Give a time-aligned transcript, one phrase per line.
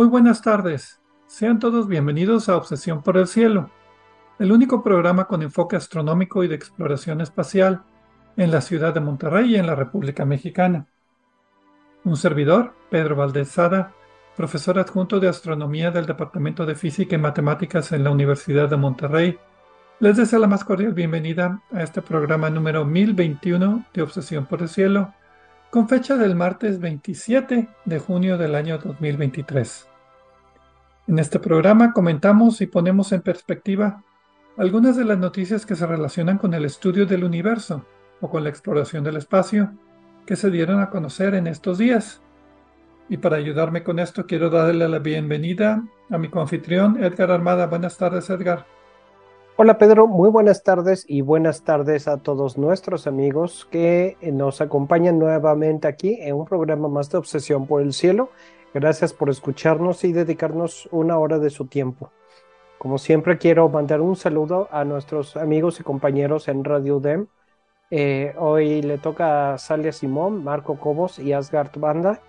[0.00, 0.98] Muy buenas tardes.
[1.26, 3.70] Sean todos bienvenidos a Obsesión por el Cielo,
[4.38, 7.82] el único programa con enfoque astronómico y de exploración espacial
[8.38, 10.86] en la ciudad de Monterrey y en la República Mexicana.
[12.04, 13.54] Un servidor, Pedro Valdez
[14.38, 19.38] profesor adjunto de astronomía del Departamento de Física y Matemáticas en la Universidad de Monterrey,
[19.98, 24.70] les deseo la más cordial bienvenida a este programa número 1021 de Obsesión por el
[24.70, 25.12] Cielo,
[25.68, 29.89] con fecha del martes 27 de junio del año 2023.
[31.10, 34.04] En este programa comentamos y ponemos en perspectiva
[34.56, 37.84] algunas de las noticias que se relacionan con el estudio del universo
[38.20, 39.72] o con la exploración del espacio
[40.24, 42.22] que se dieron a conocer en estos días.
[43.08, 47.66] Y para ayudarme con esto quiero darle la bienvenida a mi confitrión Edgar Armada.
[47.66, 48.64] Buenas tardes, Edgar.
[49.56, 55.18] Hola Pedro, muy buenas tardes y buenas tardes a todos nuestros amigos que nos acompañan
[55.18, 58.30] nuevamente aquí en un programa más de Obsesión por el Cielo.
[58.72, 62.12] Gracias por escucharnos y dedicarnos una hora de su tiempo.
[62.78, 67.26] Como siempre quiero mandar un saludo a nuestros amigos y compañeros en Radio DEM.
[67.90, 72.20] Eh, hoy le toca a Salia Simón, Marco Cobos y Asgard Banda.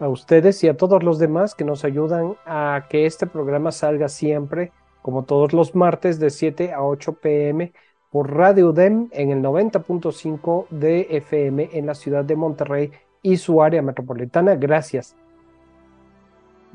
[0.00, 4.08] A ustedes y a todos los demás que nos ayudan a que este programa salga
[4.08, 7.72] siempre como todos los martes de 7 a 8 pm
[8.10, 12.90] por Radio DEM en el 90.5 de FM en la ciudad de Monterrey
[13.22, 14.56] y su área metropolitana.
[14.56, 15.16] Gracias.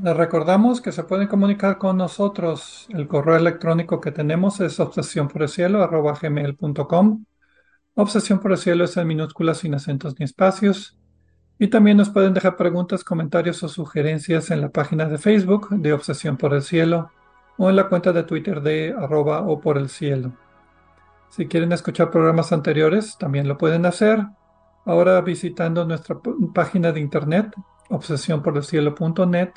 [0.03, 2.87] Les recordamos que se pueden comunicar con nosotros.
[2.89, 7.25] El correo electrónico que tenemos es obsesión por el cielo gmail.com.
[7.93, 8.41] Obsesión
[8.81, 10.97] es en minúsculas sin acentos ni espacios.
[11.59, 15.93] Y también nos pueden dejar preguntas, comentarios o sugerencias en la página de Facebook de
[15.93, 17.11] Obsesión por el Cielo
[17.59, 20.31] o en la cuenta de Twitter de arroba o por el cielo.
[21.29, 24.25] Si quieren escuchar programas anteriores, también lo pueden hacer.
[24.83, 26.17] Ahora visitando nuestra
[26.55, 27.53] página de internet,
[27.89, 29.51] obsesionporelcielo.net.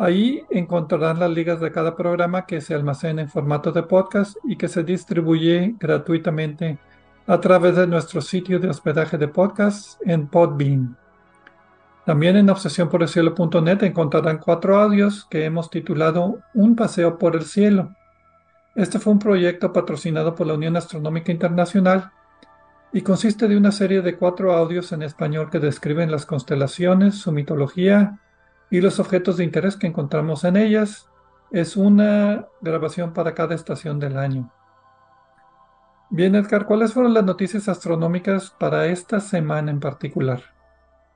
[0.00, 4.56] Ahí encontrarán las ligas de cada programa que se almacena en formato de podcast y
[4.56, 6.78] que se distribuye gratuitamente
[7.26, 10.96] a través de nuestro sitio de hospedaje de podcast en Podbean.
[12.06, 17.94] También en obsesiónporelcielo.net encontrarán cuatro audios que hemos titulado Un paseo por el cielo.
[18.74, 22.10] Este fue un proyecto patrocinado por la Unión Astronómica Internacional
[22.90, 27.32] y consiste de una serie de cuatro audios en español que describen las constelaciones, su
[27.32, 28.18] mitología
[28.70, 31.10] y los objetos de interés que encontramos en ellas.
[31.50, 34.50] Es una grabación para cada estación del año.
[36.08, 40.42] Bien, Edgar, ¿cuáles fueron las noticias astronómicas para esta semana en particular?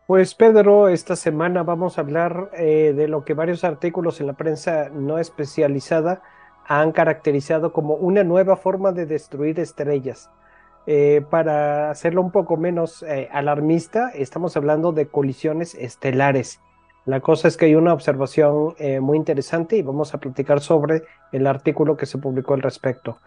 [0.07, 4.35] Pues Pedro, esta semana vamos a hablar eh, de lo que varios artículos en la
[4.35, 6.23] prensa no especializada
[6.67, 10.31] han caracterizado como una nueva forma de destruir estrellas.
[10.87, 16.61] Eh, para hacerlo un poco menos eh, alarmista, estamos hablando de colisiones estelares.
[17.07, 21.47] La cosa es que hay una observación muy interesante y vamos a platicar sobre el
[21.47, 23.19] artículo que se publicó al respecto.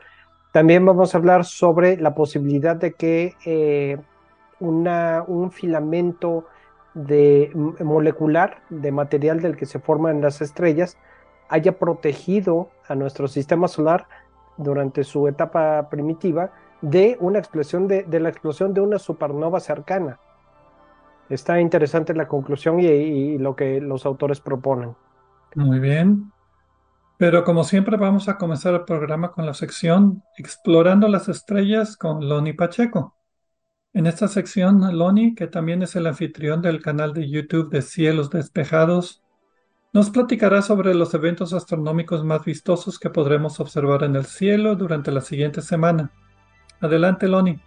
[0.52, 4.00] También vamos a hablar sobre la posibilidad de que
[4.60, 6.46] una, un filamento
[6.96, 10.98] de molecular de material del que se forman las estrellas
[11.50, 14.08] haya protegido a nuestro sistema solar
[14.58, 16.52] durante su etapa primitiva
[16.82, 20.20] de una explosión de, la explosión de una supernova cercana.
[21.30, 24.96] Está interesante la conclusión y, lo que los autores proponen.
[25.56, 26.32] Muy bien.
[27.18, 32.30] Pero como siempre vamos a comenzar el programa con la sección Explorando las Estrellas con
[32.30, 33.16] Loni Pacheco.
[33.94, 38.30] En esta sección, Loni, que también es el anfitrión del canal de YouTube de Cielos
[38.30, 39.24] Despejados,
[39.94, 45.12] nos platicará sobre los eventos astronómicos más vistosos que podremos observar en el cielo durante
[45.12, 46.12] la siguiente semana.
[46.80, 47.60] Adelante, Loni.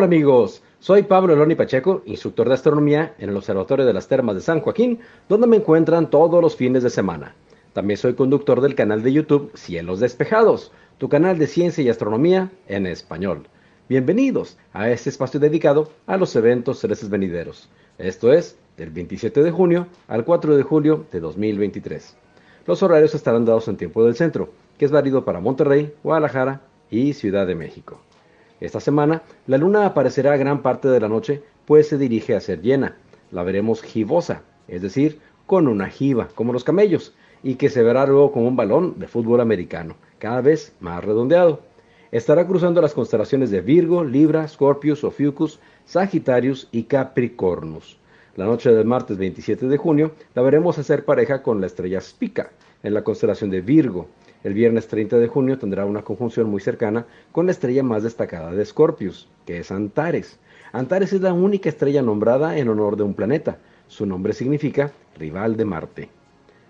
[0.00, 4.34] Hola amigos, soy Pablo Eloni Pacheco, instructor de astronomía en el Observatorio de las Termas
[4.34, 7.34] de San Joaquín, donde me encuentran todos los fines de semana.
[7.74, 12.50] También soy conductor del canal de YouTube Cielos Despejados, tu canal de ciencia y astronomía
[12.66, 13.46] en español.
[13.90, 17.68] Bienvenidos a este espacio dedicado a los eventos celestes venideros.
[17.98, 22.16] Esto es del 27 de junio al 4 de julio de 2023.
[22.64, 24.48] Los horarios estarán dados en tiempo del centro,
[24.78, 28.00] que es válido para Monterrey, Guadalajara y Ciudad de México.
[28.60, 32.60] Esta semana, la luna aparecerá gran parte de la noche, pues se dirige a ser
[32.60, 32.96] llena.
[33.30, 38.06] La veremos gibosa, es decir, con una jiba, como los camellos, y que se verá
[38.06, 41.60] luego como un balón de fútbol americano, cada vez más redondeado.
[42.12, 47.98] Estará cruzando las constelaciones de Virgo, Libra, Scorpius, Ophiuchus, Sagitarius y Capricornus.
[48.36, 52.50] La noche del martes 27 de junio la veremos hacer pareja con la estrella Spica
[52.82, 54.08] en la constelación de Virgo.
[54.42, 58.52] El viernes 30 de junio tendrá una conjunción muy cercana con la estrella más destacada
[58.52, 60.38] de Scorpius, que es Antares.
[60.72, 63.58] Antares es la única estrella nombrada en honor de un planeta.
[63.88, 66.10] Su nombre significa rival de Marte.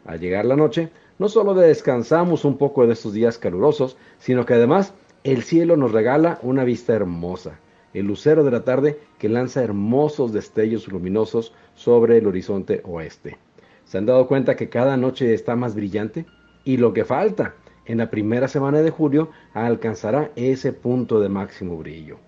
[0.04, 4.54] Al llegar la noche, no solo descansamos un poco de estos días calurosos, sino que
[4.54, 7.60] además el cielo nos regala una vista hermosa
[7.92, 13.38] el lucero de la tarde que lanza hermosos destellos luminosos sobre el horizonte oeste.
[13.84, 16.26] ¿Se han dado cuenta que cada noche está más brillante?
[16.64, 17.54] Y lo que falta,
[17.90, 22.18] en la primera semana de julio alcanzará ese punto de máximo brillo.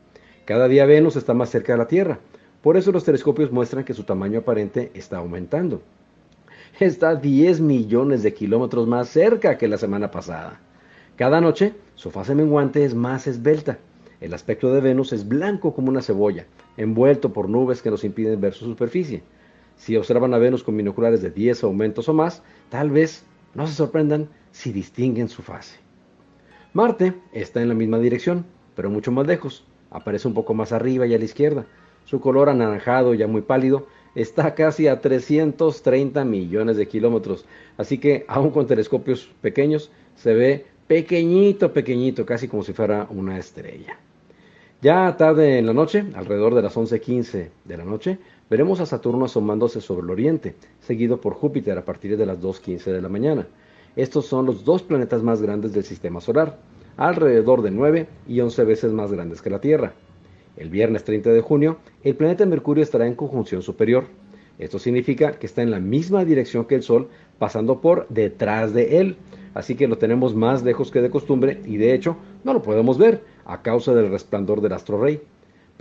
[0.44, 2.18] Cada día Venus está más cerca de la Tierra,
[2.62, 5.82] por eso los telescopios muestran que su tamaño aparente está aumentando.
[6.80, 10.60] Está 10 millones de kilómetros más cerca que la semana pasada.
[11.16, 13.78] Cada noche su fase menguante es más esbelta
[14.22, 18.40] el aspecto de Venus es blanco como una cebolla, envuelto por nubes que nos impiden
[18.40, 19.24] ver su superficie.
[19.74, 23.24] Si observan a Venus con binoculares de 10 aumentos o más, tal vez
[23.54, 25.78] no se sorprendan si distinguen su fase.
[26.72, 29.64] Marte está en la misma dirección, pero mucho más lejos.
[29.90, 31.66] Aparece un poco más arriba y a la izquierda.
[32.04, 37.44] Su color anaranjado, ya muy pálido, está casi a 330 millones de kilómetros.
[37.76, 43.38] Así que, aun con telescopios pequeños, se ve pequeñito, pequeñito, casi como si fuera una
[43.38, 43.98] estrella.
[44.80, 48.18] Ya tarde en la noche, alrededor de las 11.15 de la noche,
[48.52, 52.92] veremos a Saturno asomándose sobre el oriente, seguido por Júpiter a partir de las 2.15
[52.92, 53.46] de la mañana.
[53.96, 56.58] Estos son los dos planetas más grandes del sistema solar,
[56.98, 59.94] alrededor de 9 y 11 veces más grandes que la Tierra.
[60.58, 64.04] El viernes 30 de junio, el planeta Mercurio estará en conjunción superior.
[64.58, 67.08] Esto significa que está en la misma dirección que el Sol,
[67.38, 69.16] pasando por detrás de él.
[69.54, 72.98] Así que lo tenemos más lejos que de costumbre y de hecho no lo podemos
[72.98, 75.22] ver a causa del resplandor del astro rey.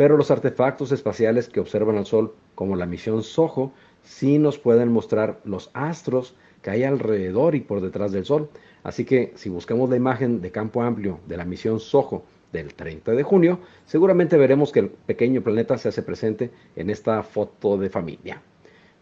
[0.01, 3.71] Pero los artefactos espaciales que observan al Sol, como la misión SOHO,
[4.01, 6.33] sí nos pueden mostrar los astros
[6.63, 8.50] que hay alrededor y por detrás del Sol.
[8.81, 13.12] Así que si buscamos la imagen de campo amplio de la misión SOHO del 30
[13.12, 17.92] de junio, seguramente veremos que el pequeño planeta se hace presente en esta foto de
[17.92, 18.42] familia.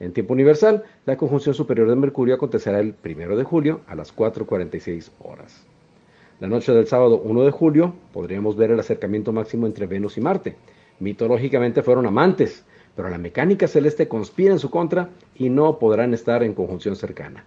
[0.02, 4.14] En tiempo universal, la conjunción superior de Mercurio acontecerá el 1 de julio a las
[4.14, 5.66] 4.46 horas.
[6.42, 10.22] La noche del sábado 1 de julio podríamos ver el acercamiento máximo entre Venus y
[10.22, 10.58] Marte.
[11.00, 12.64] Mitológicamente fueron amantes,
[12.96, 17.46] pero la mecánica celeste conspira en su contra y no podrán estar en conjunción cercana.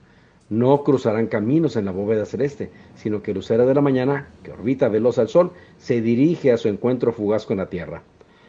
[0.48, 4.52] No cruzarán caminos en la bóveda celeste, sino que el lucero de la mañana, que
[4.52, 8.02] orbita veloz al Sol, se dirige a su encuentro fugaz con la Tierra.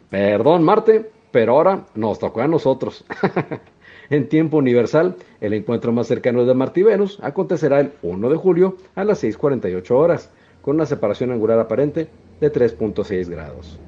[0.10, 3.06] Perdón, Marte, pero ahora nos tocó a nosotros.
[4.10, 8.36] en tiempo universal, el encuentro más cercano de Marte y Venus acontecerá el 1 de
[8.38, 10.30] julio a las 6.48 horas,
[10.62, 12.07] con una separación angular aparente
[12.40, 13.80] de 3.6 grados.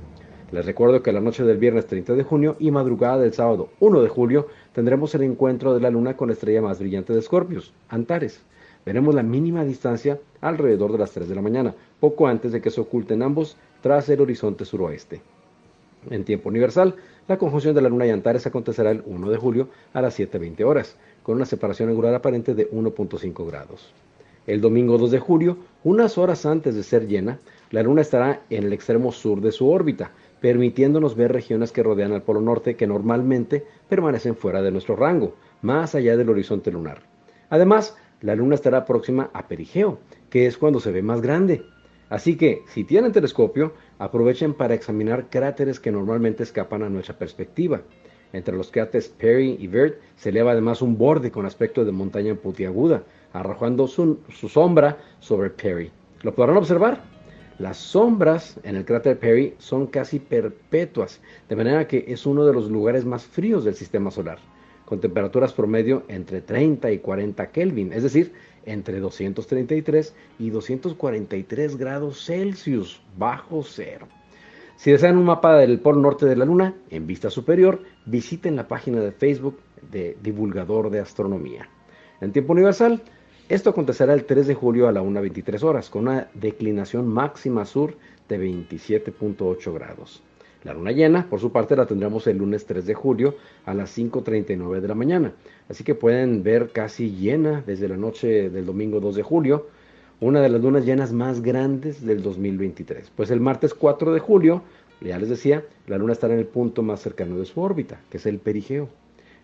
[0.52, 4.02] Les recuerdo que la noche del viernes 30 de junio y madrugada del sábado 1
[4.02, 7.74] de julio tendremos el encuentro de la luna con la estrella más brillante de Escorpios,
[7.90, 8.42] Antares.
[8.86, 12.70] Veremos la mínima distancia alrededor de las 3 de la mañana, poco antes de que
[12.70, 15.22] se oculten ambos tras el horizonte suroeste.
[16.12, 16.96] En tiempo universal,
[17.28, 20.64] la conjunción de la Luna y Antares acontecerá el 1 de julio a las 7.20
[20.64, 23.92] horas, con una separación angular aparente de 1.5 grados.
[24.46, 27.40] El domingo 2 de julio, unas horas antes de ser llena,
[27.72, 30.12] la Luna estará en el extremo sur de su órbita,
[30.46, 35.34] permitiéndonos ver regiones que rodean al Polo Norte que normalmente permanecen fuera de nuestro rango,
[35.64, 37.02] más allá del horizonte lunar.
[37.50, 39.98] Además, la Luna estará próxima a Perigeo,
[40.30, 41.64] que es cuando se ve más grande.
[42.10, 47.82] Así que, si tienen telescopio, aprovechen para examinar cráteres que normalmente escapan a nuestra perspectiva.
[48.32, 52.36] Entre los cráteres Perry y Vert se eleva además un borde con aspecto de montaña
[52.36, 53.02] puntiaguda,
[53.34, 55.92] arrojando su, sombra sobre Perry.
[56.22, 57.15] ¿Lo podrán observar?
[57.58, 62.52] Las sombras en el cráter Perry son casi perpetuas, de manera que es uno de
[62.52, 64.40] los lugares más fríos del sistema solar,
[64.84, 68.34] con temperaturas promedio entre 30 y 40 Kelvin, es decir,
[68.66, 74.08] entre 233 y 243 grados Celsius bajo cero.
[74.76, 78.68] Si desean un mapa del polo norte de la Luna en vista superior, visiten la
[78.68, 79.60] página de Facebook
[79.90, 81.70] de Divulgador de Astronomía.
[82.20, 83.02] En tiempo universal,
[83.48, 87.94] esto acontecerá el 3 de julio a la 1.23 horas, con una declinación máxima sur
[88.28, 90.24] de 27.8 grados.
[90.64, 93.36] La luna llena, por su parte, la tendremos el lunes 3 de julio
[93.66, 95.34] a las 5.39 de la mañana.
[95.70, 99.68] Así que pueden ver casi llena desde la noche del domingo 2 de julio,
[100.20, 103.12] una de las lunas llenas más grandes del 2023.
[103.16, 104.64] Pues el martes 4 de julio,
[105.02, 108.18] ya les decía, la luna estará en el punto más cercano de su órbita, que
[108.18, 108.90] es el perigeo.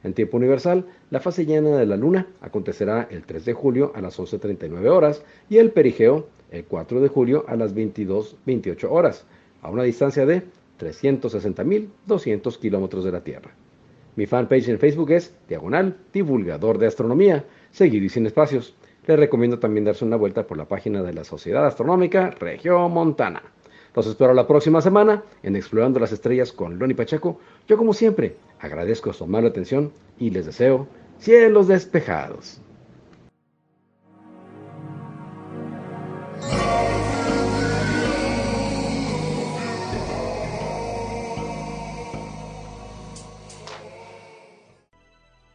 [0.03, 4.01] En tiempo universal, la fase llena de la luna acontecerá el 3 de julio a
[4.01, 9.25] las 11.39 horas y el perigeo el 4 de julio a las 22.28 horas,
[9.61, 10.43] a una distancia de
[10.79, 13.51] 360.200 kilómetros de la Tierra.
[14.15, 18.75] Mi fanpage en Facebook es Diagonal Divulgador de Astronomía, seguido y sin espacios.
[19.07, 23.41] Les recomiendo también darse una vuelta por la página de la Sociedad Astronómica Región Montana.
[23.95, 27.39] Los espero la próxima semana en Explorando las Estrellas con Loni Pacheco.
[27.67, 30.87] Yo como siempre agradezco su amable atención y les deseo
[31.19, 32.61] cielos despejados.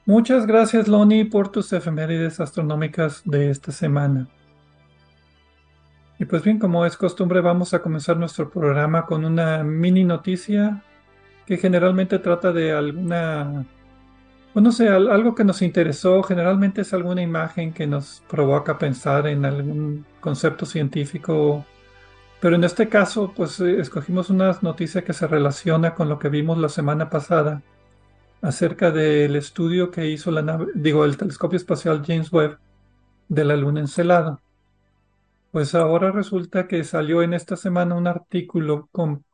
[0.04, 4.28] Muchas gracias, Loni, por tus efemérides astronómicas de esta semana.
[6.18, 10.82] Y pues bien, como es costumbre, vamos a comenzar nuestro programa con una mini noticia
[11.46, 13.64] que generalmente trata de alguna,
[14.52, 19.26] bueno, no sé, algo que nos interesó, generalmente es alguna imagen que nos provoca pensar
[19.28, 21.64] en algún concepto científico,
[22.40, 26.28] pero en este caso, pues eh, escogimos una noticia que se relaciona con lo que
[26.28, 27.62] vimos la semana pasada
[28.42, 32.58] acerca del estudio que hizo la nave, digo, el telescopio espacial James Webb
[33.28, 34.40] de la Luna Encelada.
[35.50, 39.24] Pues ahora resulta que salió en esta semana un artículo con,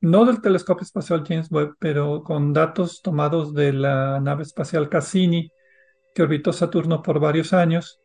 [0.00, 5.50] no del telescopio espacial James Webb, pero con datos tomados de la nave espacial Cassini,
[6.14, 8.00] que orbitó Saturno por varios años.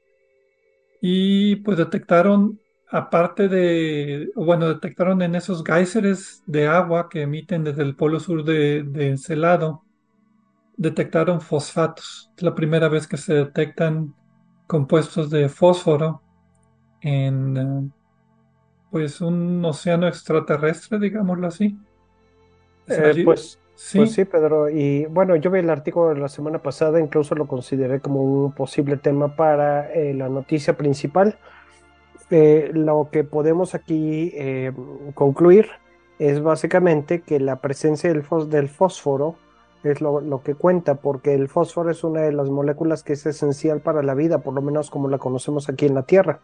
[1.02, 2.60] Y pues detectaron,
[2.90, 8.44] aparte de, bueno, detectaron en esos géiseres de agua que emiten desde el polo sur
[8.44, 9.84] de, de Encelado,
[10.78, 12.32] detectaron fosfatos.
[12.36, 14.14] Es la primera vez que se detectan
[14.68, 16.22] compuestos de fósforo
[17.02, 17.94] en
[18.96, 21.78] pues un océano extraterrestre, digámoslo así.
[22.88, 23.98] Eh, pues, ¿Sí?
[23.98, 24.70] pues sí, Pedro.
[24.70, 28.54] Y bueno, yo vi el artículo de la semana pasada, incluso lo consideré como un
[28.54, 31.38] posible tema para eh, la noticia principal.
[32.30, 34.34] lo que podemos aquí
[35.14, 35.68] concluir
[36.18, 39.36] es básicamente que la presencia del, del fósforo
[39.84, 43.82] es lo, que cuenta, porque el fósforo es una de las moléculas que es esencial
[43.82, 46.40] para la vida, por lo menos como la conocemos aquí en la Tierra.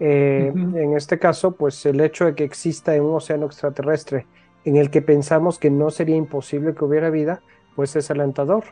[0.00, 4.26] Eh, en este caso, pues el hecho de que exista un océano extraterrestre
[4.64, 7.42] en el que pensamos que no sería imposible que hubiera vida,
[7.76, 8.64] pues es alentador.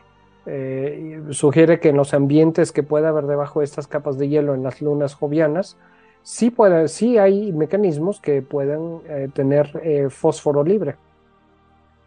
[0.47, 4.55] Eh, sugiere que en los ambientes que pueda haber debajo de estas capas de hielo
[4.55, 5.77] en las lunas jovianas,
[6.23, 10.95] sí, puede, sí hay mecanismos que puedan eh, tener fósforo libre.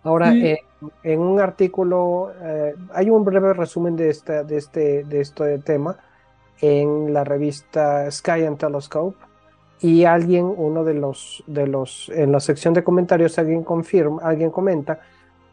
[0.02, 2.32] Ahora, en un artículo,
[2.92, 5.96] hay un breve resumen de, esta, de, este, de este tema
[6.62, 9.18] en la revista Sky and Telescope
[9.80, 14.50] y alguien, uno de los, de los, en la sección de comentarios, alguien confirma, alguien
[14.50, 15.00] comenta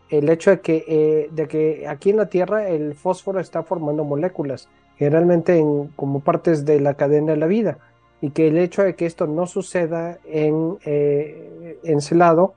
[0.10, 4.06] el hecho de que, eh, de que aquí en la Tierra el fósforo está formando
[4.06, 7.80] moléculas, generalmente en, como partes de la cadena de la vida,
[8.22, 12.54] y que el hecho de que esto no suceda en eh, Encelado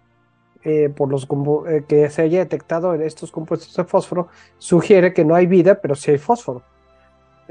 [0.65, 1.27] eh, por los
[1.69, 4.29] eh, que se haya detectado en estos compuestos de fósforo
[4.59, 6.63] sugiere que no hay vida, pero sí hay fósforo.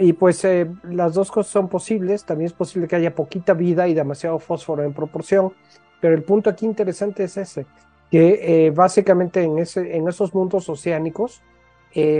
[0.01, 2.25] Y pues eh, las dos cosas son posibles.
[2.25, 5.53] También es posible que haya poquita vida y demasiado fósforo en proporción.
[5.99, 7.67] Pero el punto aquí interesante es ese,
[8.09, 11.43] que básicamente en, ese, en esos mundos oceánicos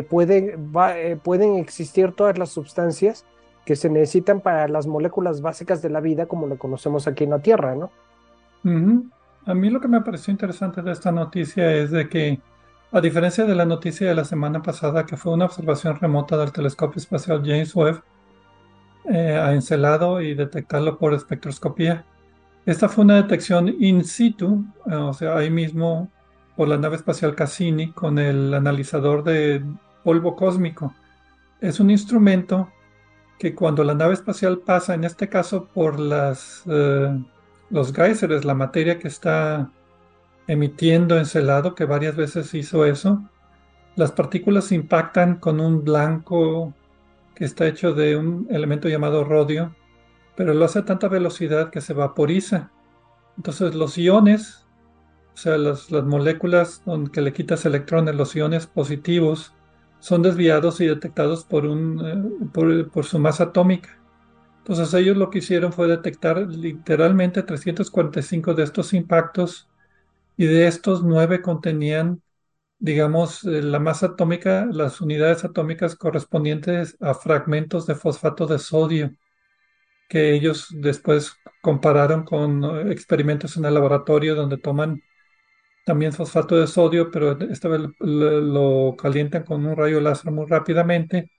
[0.08, 0.72] pueden,
[1.24, 3.26] pueden existir todas las sustancias
[3.66, 7.32] que se necesitan para las moléculas básicas de la vida como lo conocemos aquí en
[7.32, 7.92] la Tierra, ¿no?
[9.46, 12.40] A mí lo que me pareció interesante de esta noticia es de que,
[12.92, 16.52] a diferencia de la noticia de la semana pasada, que fue una observación remota del
[16.52, 18.04] telescopio espacial James Webb
[19.10, 22.06] eh, a Encelado y detectarlo por espectroscopía,
[22.66, 26.12] esta fue una detección in situ, eh, o sea, ahí mismo
[26.56, 29.64] por la nave espacial Cassini con el analizador de
[30.04, 30.94] polvo cósmico.
[31.60, 32.70] Es un instrumento
[33.40, 37.20] que cuando la nave espacial pasa, en este caso por las eh,
[37.72, 39.72] los géiseres, la materia que está
[40.51, 43.24] emitiendo encelado, que varias veces hizo eso,
[43.96, 46.74] las partículas impactan con un blanco
[47.36, 49.74] que está hecho de un elemento llamado rodio,
[50.36, 52.70] pero lo hace a tanta velocidad que se vaporiza.
[53.38, 54.67] Entonces los iones,
[55.34, 59.53] o sea, las, moléculas que le quitas electrones, los iones positivos,
[60.00, 63.98] son desviados y detectados por, un, eh, por su masa atómica.
[64.58, 69.71] Entonces ellos lo que hicieron fue detectar literalmente 345 de estos impactos
[70.38, 72.22] y de estos nueve contenían,
[72.80, 79.12] digamos, eh, la masa atómica, las unidades atómicas correspondientes a fragmentos de fosfato de sodio,
[80.10, 85.02] que ellos después compararon con eh, experimentos en el laboratorio donde toman
[85.86, 91.32] también fosfato de sodio, pero esta vez lo, calientan con un rayo láser muy rápidamente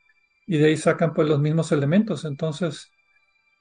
[0.47, 2.25] y de ahí sacan pues los mismos elementos.
[2.25, 2.91] Entonces,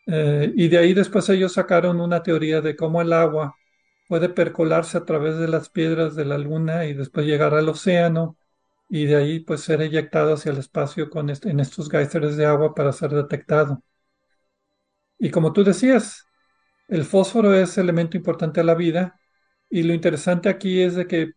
[0.07, 3.55] eh, y de ahí después ellos sacaron una teoría de cómo el agua
[4.11, 8.35] puede percolarse a través de las piedras de la luna y después llegar al océano
[8.89, 12.75] y de ahí pues ser eyectado hacia el espacio con en estos geysers de agua
[12.75, 13.81] para ser detectado.
[15.17, 16.25] Y como tú decías,
[16.89, 19.17] el fósforo es elemento importante a la vida
[19.69, 21.31] y lo interesante aquí es de que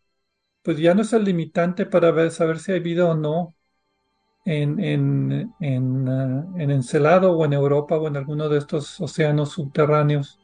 [0.62, 3.54] pues ya no es el limitante para saber si hay vida o no
[4.44, 9.52] en, en, en, ah, en Encelado o en Europa o en alguno de estos océanos
[9.52, 10.40] subterráneos,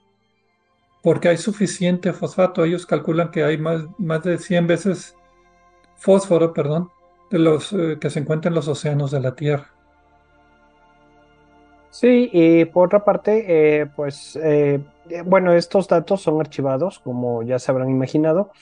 [1.03, 2.65] porque hay suficiente fosfato.
[2.65, 5.19] Ellos calculan que hay más, más de 100 veces
[5.95, 6.93] fósforo, perdón,
[7.31, 9.77] de los eh, que se encuentran en los océanos de la Tierra.
[11.89, 14.85] Sí, y por otra parte, eh, pues, eh,
[15.27, 18.53] bueno, estos datos son archivados, como ya se habrán imaginado.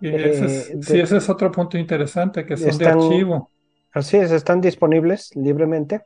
[0.00, 3.50] Y ese es, Eh, sí, ese es otro punto interesante, que son de archivo.
[3.92, 6.02] así es, están disponibles libremente.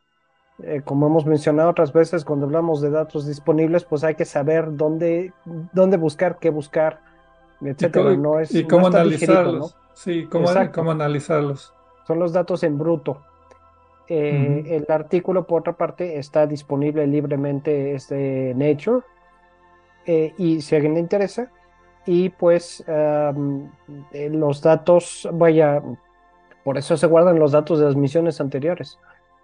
[0.62, 4.74] Eh, como hemos mencionado otras veces, cuando hablamos de datos disponibles, pues hay que saber
[4.76, 5.32] dónde,
[5.72, 7.00] dónde buscar, qué buscar,
[7.60, 8.10] Y, etcétera.
[8.10, 9.48] co- No es, y no cómo está digerido, ¿no?
[9.48, 9.76] analizarlos.
[9.94, 11.74] Sí, cómo, cómo analizarlos.
[12.06, 13.22] Son los datos en bruto.
[14.08, 19.04] Eh, el artículo, por otra parte, está disponible libremente, es de Nature,
[20.06, 21.50] eh, y si a alguien le interesa,
[22.06, 22.84] y pues
[24.12, 25.82] los datos, vaya,
[26.64, 28.98] por eso se guardan los datos de las misiones anteriores,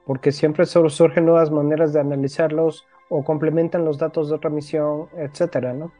[0.04, 5.08] porque siempre sur- surgen nuevas maneras de analizarlos o complementan los datos de otra misión,
[5.16, 5.92] etcétera, ¿no?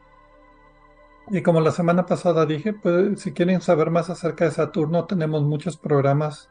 [1.29, 5.43] Y como la semana pasada dije, pues si quieren saber más acerca de Saturno, tenemos
[5.43, 6.49] muchos programas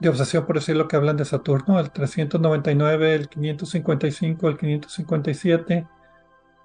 [0.00, 5.88] de obsesión por el cielo que hablan de Saturno, el 399, el 555, el 557.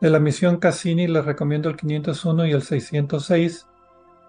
[0.02, 3.68] De la misión Cassini les recomiendo el 501 y el 606.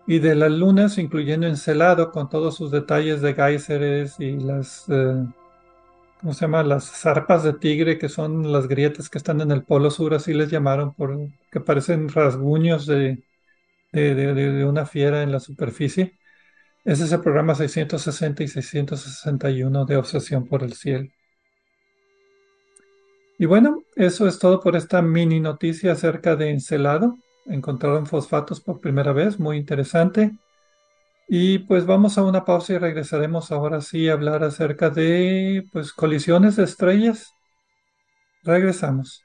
[0.07, 5.27] Y de las lunas, incluyendo Encelado, con todos sus detalles de geyseres y las, eh,
[6.21, 6.63] ¿cómo se llama?
[6.63, 10.35] Las zarpas de tigre, que son las grietas que están en el polo sur, así
[10.35, 11.17] les llamaron, por,
[11.51, 13.25] que parecen rasguños de,
[13.93, 16.19] de, de- de- una fiera en la superficie.
[16.85, 21.11] Ese es el programa 660 y 661 de Obsesión por el Cielo.
[23.39, 27.19] Y bueno, eso es todo por esta mini noticia acerca de Encelado.
[27.47, 30.33] Encontraron fosfatos por primera vez, muy interesante.
[31.33, 35.93] Y pues vamos a una pausa y regresaremos ahora sí a hablar acerca de pues
[35.93, 37.33] colisiones de estrellas.
[38.43, 39.25] Regresamos.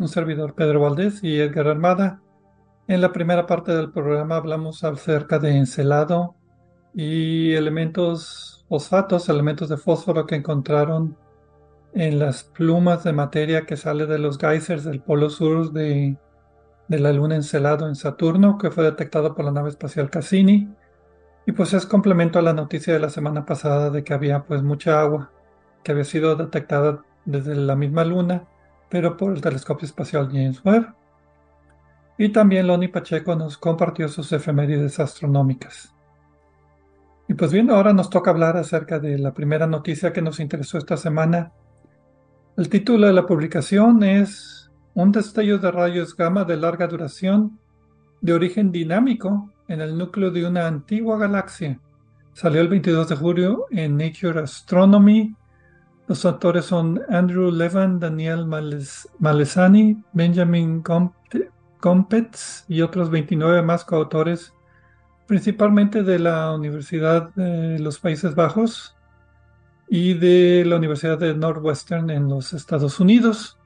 [0.00, 2.22] Un servidor Pedro Valdés y Edgar Armada.
[2.88, 6.36] En la primera parte del programa hablamos acerca de Encelado
[6.94, 11.18] y elementos fosfatos, elementos de fósforo que encontraron
[11.92, 16.16] en las plumas de materia que sale de los geysers del polo sur de,
[16.88, 20.74] de la luna Encelado en Saturno, que fue detectado por la nave espacial Cassini.
[21.44, 24.62] Y pues es complemento a la noticia de la semana pasada de que había pues
[24.62, 25.30] mucha agua
[25.84, 28.48] que había sido detectada desde la misma luna,
[28.90, 30.94] pero por el telescopio espacial James Webb.
[32.18, 35.94] Y también Loni Pacheco nos compartió sus efemérides astronómicas.
[37.28, 40.76] Y pues bien, ahora nos toca hablar acerca de la primera noticia que nos interesó
[40.76, 41.52] esta semana.
[42.56, 47.58] El título de la publicación es Un destello de rayos gamma de larga duración
[48.20, 51.80] de origen dinámico en el núcleo de una antigua galaxia.
[52.32, 55.34] Salió el 22 de julio en Nature Astronomy.
[56.10, 58.44] Los autores son Andrew Levan, Daniel
[59.20, 60.82] Malesani, Benjamin
[61.78, 64.52] Compets y otros 29 más coautores,
[65.28, 68.96] principalmente de la Universidad de los Países Bajos
[69.88, 73.59] y de la Universidad de Northwestern en los Estados Unidos.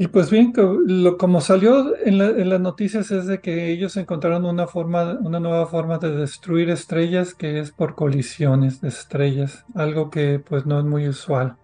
[0.00, 4.66] Y pues bien, lo, como salió en, las noticias es de que ellos encontraron una
[4.66, 10.38] forma, una nueva forma de destruir estrellas que es por colisiones de estrellas, algo que
[10.38, 11.58] pues no es muy usual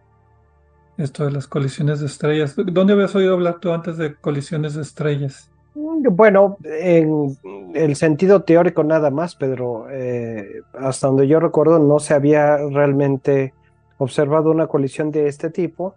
[0.98, 2.54] esto de las colisiones de estrellas.
[2.58, 5.50] ¿Dónde habías oído hablar tú antes de colisiones de estrellas?
[5.74, 7.38] Mm, bueno, en
[7.72, 9.86] el sentido teórico nada más, Pedro.
[9.90, 13.54] Eh, hasta donde yo recuerdo no se había realmente
[13.96, 15.94] observado una colisión de este tipo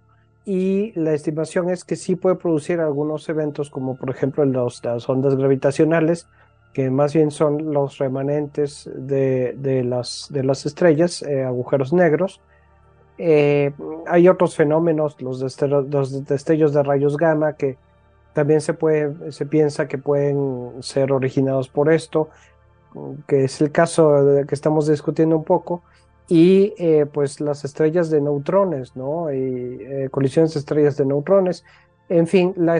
[0.49, 5.07] y la estimación es que sí puede producir algunos eventos como por ejemplo los, las
[5.07, 6.27] ondas gravitacionales,
[6.73, 12.41] que más bien son los remanentes de, las, de las estrellas, eh, agujeros negros,
[13.19, 13.73] eh,
[14.07, 17.77] hay otros fenómenos, los destellos, de rayos gamma, que
[18.33, 22.29] también se, puede, se piensa que pueden ser originados por esto,
[23.27, 25.83] que es el caso de que estamos discutiendo un poco,
[26.29, 29.33] y eh, pues las estrellas de neutrones, ¿no?
[29.33, 31.65] Y eh, colisiones de estrellas de neutrones.
[32.07, 32.79] En fin, la,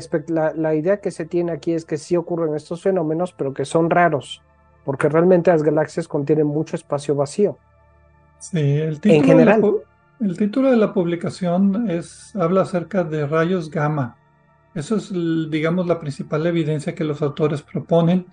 [0.56, 3.90] la, idea que se tiene aquí es que sí ocurren estos fenómenos, pero que son
[3.90, 4.42] raros,
[4.86, 7.58] porque realmente las galaxias contienen mucho espacio vacío.
[8.40, 9.64] Sí, el título en general.
[10.20, 14.18] El título de la publicación es, habla acerca de rayos gamma.
[14.76, 15.12] Eso es,
[15.50, 18.28] digamos, la principal evidencia que los autores proponen.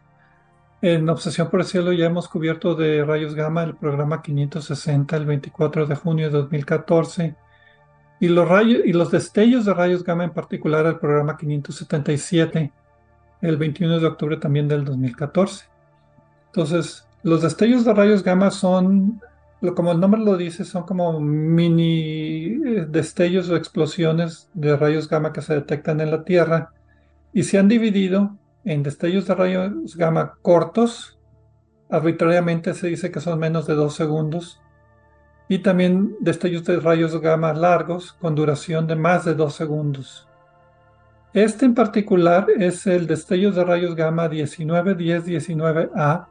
[0.89, 5.27] En Obsesión por el Cielo ya hemos cubierto de rayos gamma el programa 560 el
[5.27, 7.35] 24 de junio de 2014
[8.21, 12.71] y los, rayos, y los destellos de rayos gamma en particular el programa 577
[13.41, 15.65] el 21 de octubre también del 2014.
[16.47, 19.21] Entonces, los destellos de rayos gamma son
[19.75, 25.33] como el nombre lo dice, son como mini eh, destellos o explosiones de rayos gamma
[25.33, 26.71] que se detectan en la Tierra
[27.33, 31.19] y se han dividido en destellos de rayos gamma cortos,
[31.89, 34.61] arbitrariamente se dice que son menos de dos segundos,
[35.49, 40.29] y también destellos de rayos gamma largos con duración de más de dos segundos.
[41.33, 46.27] Este en particular es el destello de rayos gamma 1910-19A,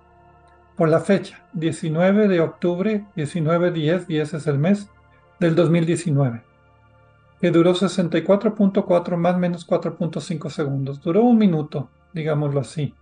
[0.75, 4.89] por la fecha, 19 de octubre, 19-10, 10 es el mes,
[5.39, 6.41] del 2019,
[7.39, 10.99] que duró 64.4 más menos 4.5 segundos.
[11.01, 12.95] Duró un minuto, digámoslo así.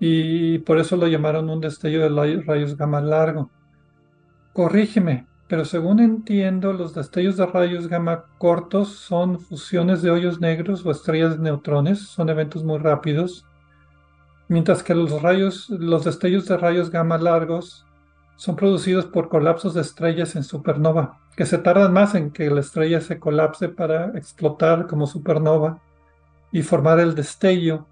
[0.00, 3.50] Y por eso lo llamaron un destello de rayos gamma largo.
[4.54, 10.86] Corrígeme, pero según entiendo, los destellos de rayos gamma cortos son fusiones de hoyos negros
[10.86, 13.44] o estrellas de neutrones, son eventos muy rápidos
[14.48, 17.84] mientras que los rayos, los destellos de rayos gamma largos
[18.36, 22.60] son producidos por colapsos de estrellas en supernova, que se tardan más en que la
[22.60, 25.80] estrella se colapse para explotar como supernova
[26.52, 27.86] y formar el destello,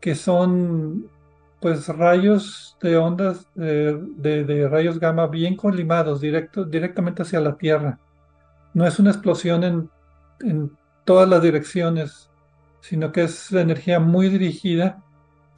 [0.00, 1.08] que son
[1.60, 7.98] pues rayos de ondas de, rayos gamma bien colimados directo, directamente hacia la Tierra.
[8.72, 9.90] No es una explosión en,
[10.40, 12.30] en todas las direcciones,
[12.80, 15.02] sino que es energía muy dirigida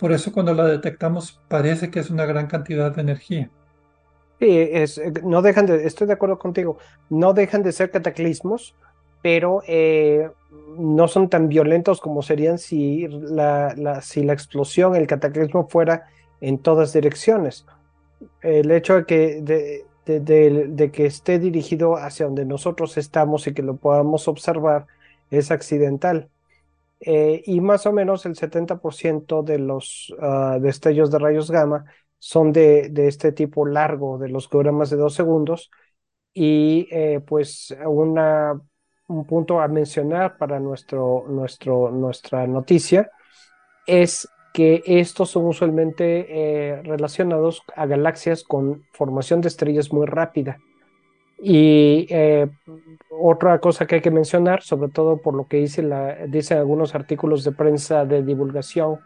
[0.02, 3.50] por eso cuando la detectamos parece que es una gran cantidad de energía.
[4.40, 6.78] Sí, es, eh, no dejan de, estoy de acuerdo contigo,
[7.08, 8.74] no dejan de ser cataclismos,
[9.22, 10.30] pero eh,
[10.76, 16.08] no son tan violentos como serían si la, si la explosión, el cataclismo fuera
[16.40, 17.64] en todas direcciones.
[18.40, 23.62] El hecho de que, de, de, que esté dirigido hacia donde nosotros estamos y que
[23.62, 24.86] lo podamos observar
[25.30, 26.28] es accidental.
[27.00, 31.84] Eh, y más o menos el 70% de los ah, destellos de rayos gamma
[32.18, 35.70] son de, de, este tipo largo, de los más de dos segundos.
[36.34, 38.60] Y eh, pues una,
[39.12, 43.10] un punto a mencionar para nuestro, nuestro, nuestra noticia
[43.86, 50.58] es que estos son usualmente eh, relacionados a galaxias con formación de estrellas muy rápida.
[51.38, 52.48] Y eh,
[53.10, 55.82] otra cosa que hay que mencionar, sobre todo por lo que dice
[56.28, 59.00] dicen algunos artículos de prensa de divulgación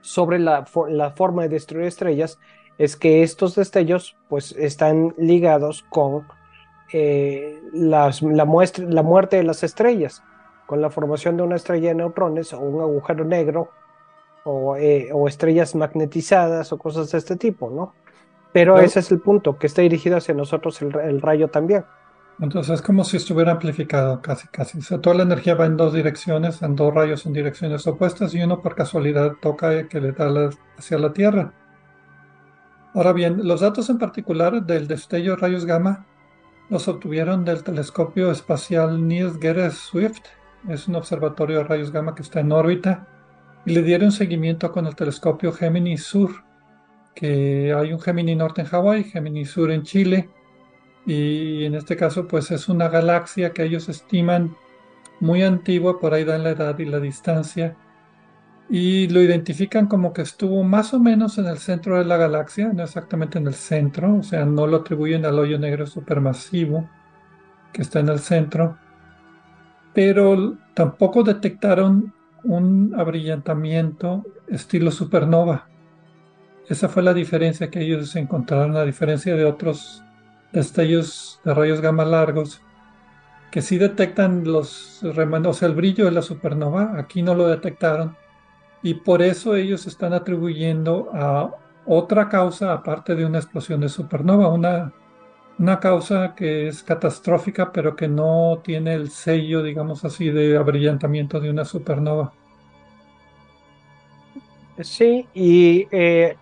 [0.00, 2.38] sobre la, la forma de destruir estrellas,
[2.78, 6.26] es que estos destellos pues están ligados con
[6.92, 10.22] eh, las, la, muestra, la muerte de las estrellas,
[10.66, 13.70] con la formación de una estrella de neutrones o un agujero negro
[14.44, 17.94] o, eh, o estrellas magnetizadas o cosas de este tipo, ¿no?
[18.52, 21.84] Pero ese es el punto, que está dirigido hacia nosotros el, el, rayo también.
[22.40, 24.78] Entonces es como si estuviera amplificado casi, casi.
[24.78, 28.32] O sea, toda la energía va en dos direcciones, en dos rayos en direcciones opuestas
[28.32, 31.52] y uno por casualidad toca que le da la, hacia la Tierra.
[32.94, 36.06] Ahora bien, los datos en particular del destello de rayos gamma
[36.70, 40.22] los obtuvieron del telescopio espacial Niels Gere Swift.
[40.68, 43.06] Es un observatorio de rayos gamma que está en órbita.
[43.66, 46.44] Y le dieron seguimiento con el telescopio Gemini Sur,
[47.14, 50.28] que hay un Gemini Norte en Hawái, Gemini Sur en Chile.
[51.06, 54.56] Y en este caso, pues es una galaxia que ellos estiman
[55.20, 57.76] muy antigua, por ahí dan la edad y la distancia
[58.68, 62.72] y lo identifican como que estuvo más o menos en el centro de la galaxia,
[62.72, 66.88] no exactamente en el centro, o sea, no lo atribuyen al hoyo negro supermasivo
[67.72, 68.78] que está en el centro,
[69.92, 75.68] pero tampoco detectaron un abrillantamiento estilo supernova.
[76.68, 80.02] Esa fue la diferencia que ellos encontraron, a diferencia de otros
[80.52, 82.62] destellos de rayos gamma largos,
[83.50, 88.16] que sí detectan los o sea, el brillo de la supernova, aquí no lo detectaron
[88.84, 91.54] y por eso ellos están atribuyendo a
[91.86, 94.92] otra causa aparte de una explosión de supernova, una,
[95.58, 101.40] una causa que es catastrófica pero que no tiene el sello, digamos así, de abrillantamiento
[101.40, 102.34] de una supernova.
[104.82, 106.36] Sí, y, eh,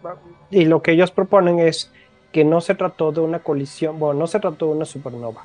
[0.50, 1.92] y lo que ellos proponen es
[2.33, 5.44] que no se trató de una colisión, bueno, no se trató de una supernova.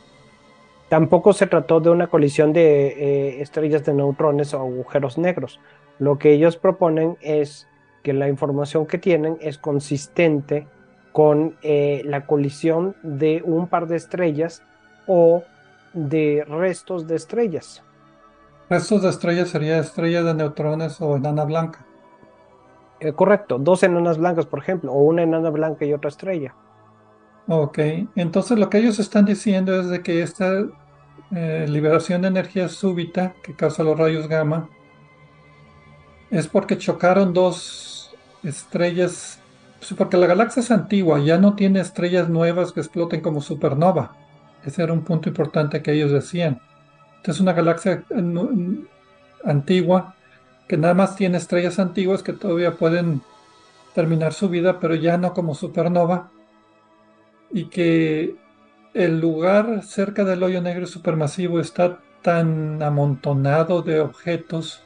[0.90, 5.60] Tampoco se trató de una colisión de eh, estrellas de neutrones o agujeros negros.
[6.00, 7.68] Lo que ellos proponen es
[8.04, 10.68] que la información que tienen es consistente
[11.12, 14.62] con eh, la colisión de un par de estrellas
[15.08, 15.44] o
[15.94, 17.84] de restos de estrellas.
[18.70, 21.86] Restos de estrellas sería estrella de neutrones o enana blanca.
[23.00, 26.54] Eh, correcto, dos enanas blancas, por ejemplo, o una enana blanca y otra estrella.
[27.48, 27.80] Ok,
[28.16, 30.66] entonces lo que ellos están diciendo es de que esta
[31.32, 34.70] eh, liberación de energía súbita que causa los rayos gamma
[36.30, 39.40] es porque chocaron dos estrellas,
[39.98, 44.16] porque la galaxia es antigua, ya no tiene estrellas nuevas que exploten como supernova.
[44.66, 46.60] Ese era un punto importante que ellos decían.
[47.24, 48.86] es una galaxia eh,
[49.44, 50.16] antigua
[50.68, 53.22] que nada más tiene estrellas antiguas que todavía pueden
[53.96, 56.30] terminar su vida, pero ya no como supernova.
[57.52, 58.36] Y que
[58.94, 64.84] el lugar cerca del hoyo negro supermasivo está tan amontonado de objetos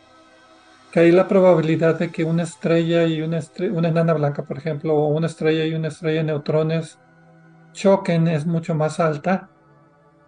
[0.92, 3.40] que hay la probabilidad de que una estrella y una,
[3.72, 7.00] una enana blanca, por ejemplo, o una estrella y una estrella de neutrones
[7.72, 9.50] choquen es mucho más alta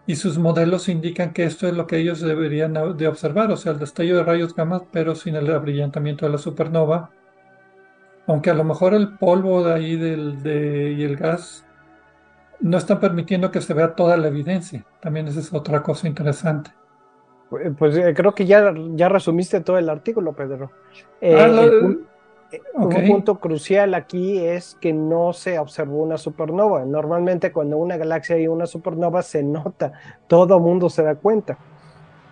[0.06, 3.72] y sus modelos indican que esto es lo que ellos deberían de observar, o sea,
[3.72, 7.12] el destello de rayos gamma, pero sin el abrillantamiento de la supernova.
[8.28, 11.66] Aunque a lo mejor el polvo de ahí del, de, y el gas
[12.60, 14.86] no están permitiendo que se vea toda la evidencia.
[15.02, 16.72] También esa es otra cosa interesante.
[17.62, 20.72] Eh, pues eh, creo que ya, ya resumiste todo el artículo, Pedro.
[21.22, 21.50] Eh, ah,
[22.76, 26.86] un punto crucial aquí es que no se observó una supernova.
[26.86, 29.94] Normalmente cuando una galaxia hay una supernova se nota,
[30.28, 31.58] todo mundo se da cuenta.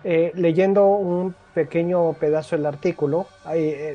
[0.04, 3.26] leyendo un pequeño pedazo del artículo,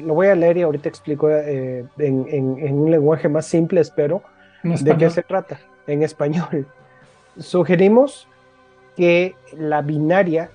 [0.01, 4.21] lo voy a leer y ahorita explico en, en, un lenguaje más simple, espero,
[4.63, 6.67] de qué se trata, en español.
[7.37, 8.27] Sugerimos
[8.97, 10.49] que la binaria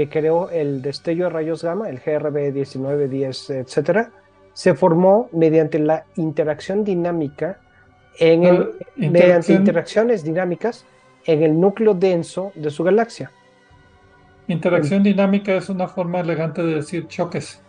[0.00, 4.10] que creó el destello de rayos gamma, el GRB 1910, etcétera,
[4.54, 7.58] se formó mediante la interacción dinámica
[8.18, 10.86] en el, ah, mediante interacciones dinámicas
[11.26, 13.30] en el núcleo denso de su galaxia.
[14.48, 17.60] Interacción dinámica es una forma elegante de decir choques.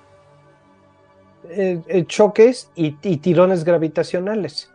[1.49, 4.71] Eh, eh, choques y, tirones gravitacionales.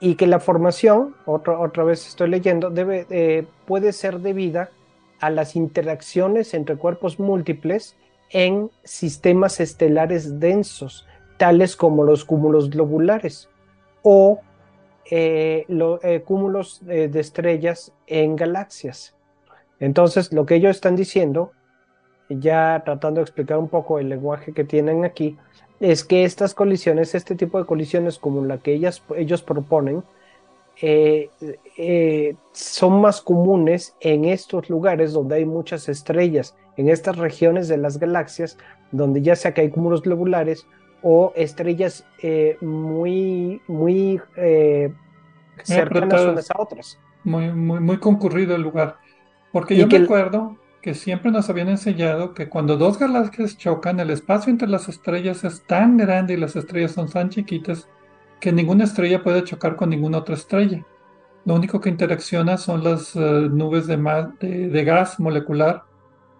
[0.00, 4.70] Y que la formación, otra, otra vez estoy leyendo, debe, eh, puede ser debida
[5.20, 7.96] a las interacciones entre cuerpos múltiples
[8.30, 11.06] en sistemas estelares densos,
[11.36, 13.48] tales como los cúmulos globulares
[14.02, 14.40] o
[15.10, 19.14] eh, los eh, cúmulos de estrellas en galaxias.
[19.80, 21.52] Entonces, lo que ellos están diciendo,
[22.28, 25.38] ya tratando de explicar un poco el lenguaje que tienen aquí,
[25.80, 30.04] es que estas colisiones, este tipo de colisiones como la que ellas, ellos proponen,
[30.82, 31.30] eh,
[31.76, 37.76] eh, son más comunes en estos lugares donde hay muchas estrellas, en estas regiones de
[37.76, 38.56] las galaxias,
[38.90, 40.66] donde ya sea que hay cúmulos globulares
[41.02, 44.20] o estrellas eh, muy, muy
[45.62, 46.98] cercanas unas a otras.
[47.24, 48.96] Muy, muy, muy concurrido el lugar.
[49.52, 54.10] Porque yo me acuerdo que siempre nos habían enseñado que cuando dos galaxias chocan, el
[54.10, 57.86] espacio entre las estrellas es tan grande y las estrellas son tan chiquitas
[58.40, 60.84] que ninguna estrella puede chocar con ninguna otra estrella.
[61.44, 65.84] Lo único que interacciona son las eh, nubes de, gas molecular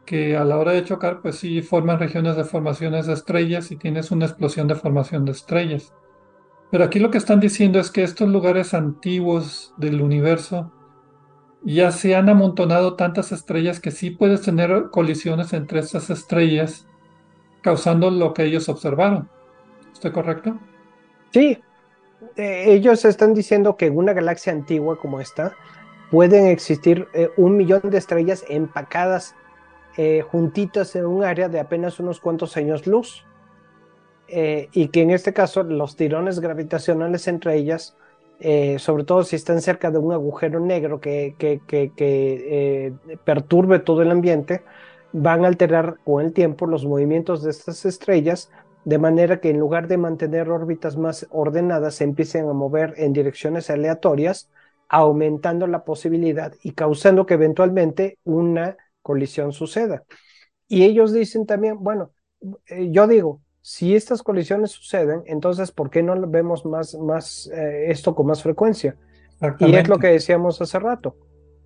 [0.05, 3.77] que a la hora de chocar, pues sí forman regiones de formaciones de estrellas y
[3.77, 5.95] tienes una explosión de formación de estrellas.
[6.71, 10.73] Pero aquí lo que están diciendo es que estos lugares antiguos del universo
[11.63, 16.87] ya se han amontonado tantas estrellas que sí puedes tener colisiones entre estas estrellas,
[17.61, 19.29] causando lo que ellos observaron.
[19.93, 20.59] ¿Estoy correcto?
[21.33, 21.59] Sí.
[22.37, 25.57] Eh, ellos están diciendo que en una galaxia antigua como esta
[26.11, 29.35] pueden existir eh, un millón de estrellas empacadas
[29.97, 33.25] eh, juntitas en un área de apenas unos cuantos años luz.
[34.29, 37.97] y que en este caso los tirones gravitacionales entre ellas
[38.79, 41.35] sobre todo si están cerca de un agujero negro que,
[43.25, 44.63] perturbe todo el ambiente,
[45.13, 48.51] van a alterar con el tiempo los movimientos de estas estrellas,
[48.85, 53.13] de manera que en lugar de mantener órbitas más ordenadas, se empiecen a mover en
[53.13, 54.51] direcciones aleatorias,
[54.89, 60.05] aumentando la posibilidad y causando que eventualmente una colisión suceda.
[60.67, 62.11] Y ellos dicen también, bueno,
[62.67, 67.91] eh, yo digo, si estas colisiones suceden, entonces, ¿por qué no vemos más, más eh,
[67.91, 68.97] esto con más frecuencia?
[69.59, 71.17] Y es lo que decíamos hace rato.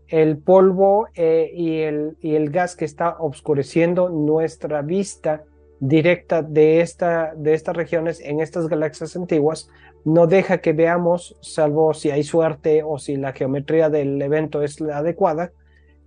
[0.06, 5.44] El polvo eh, y, el, y el gas que está oscureciendo nuestra vista
[5.86, 9.68] directa de, esta, de estas regiones en estas galaxias antiguas
[10.04, 14.80] no deja que veamos, salvo si hay suerte o si la geometría del evento es
[14.80, 15.52] la adecuada,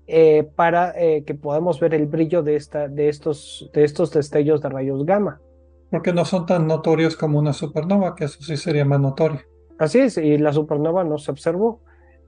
[0.05, 4.69] eh, para que podamos ver el brillo de, esta, de, estos, de estos destellos de
[4.69, 5.41] rayos gamma.
[5.89, 9.41] Porque no son tan notorios como una supernova, que eso sí sería más notorio.
[9.79, 11.81] Así es, y la supernova no se observó.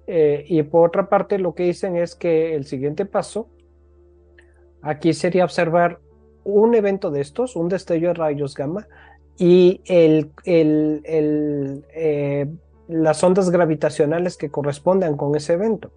[0.08, 3.48] Eh, y por otra parte, lo que dicen es que el siguiente paso
[4.82, 6.00] aquí sería observar
[6.44, 8.88] un evento de estos, un destello de rayos gamma,
[9.38, 12.48] y el, el, el, eh,
[12.88, 15.92] las ondas gravitacionales que correspondan con ese evento.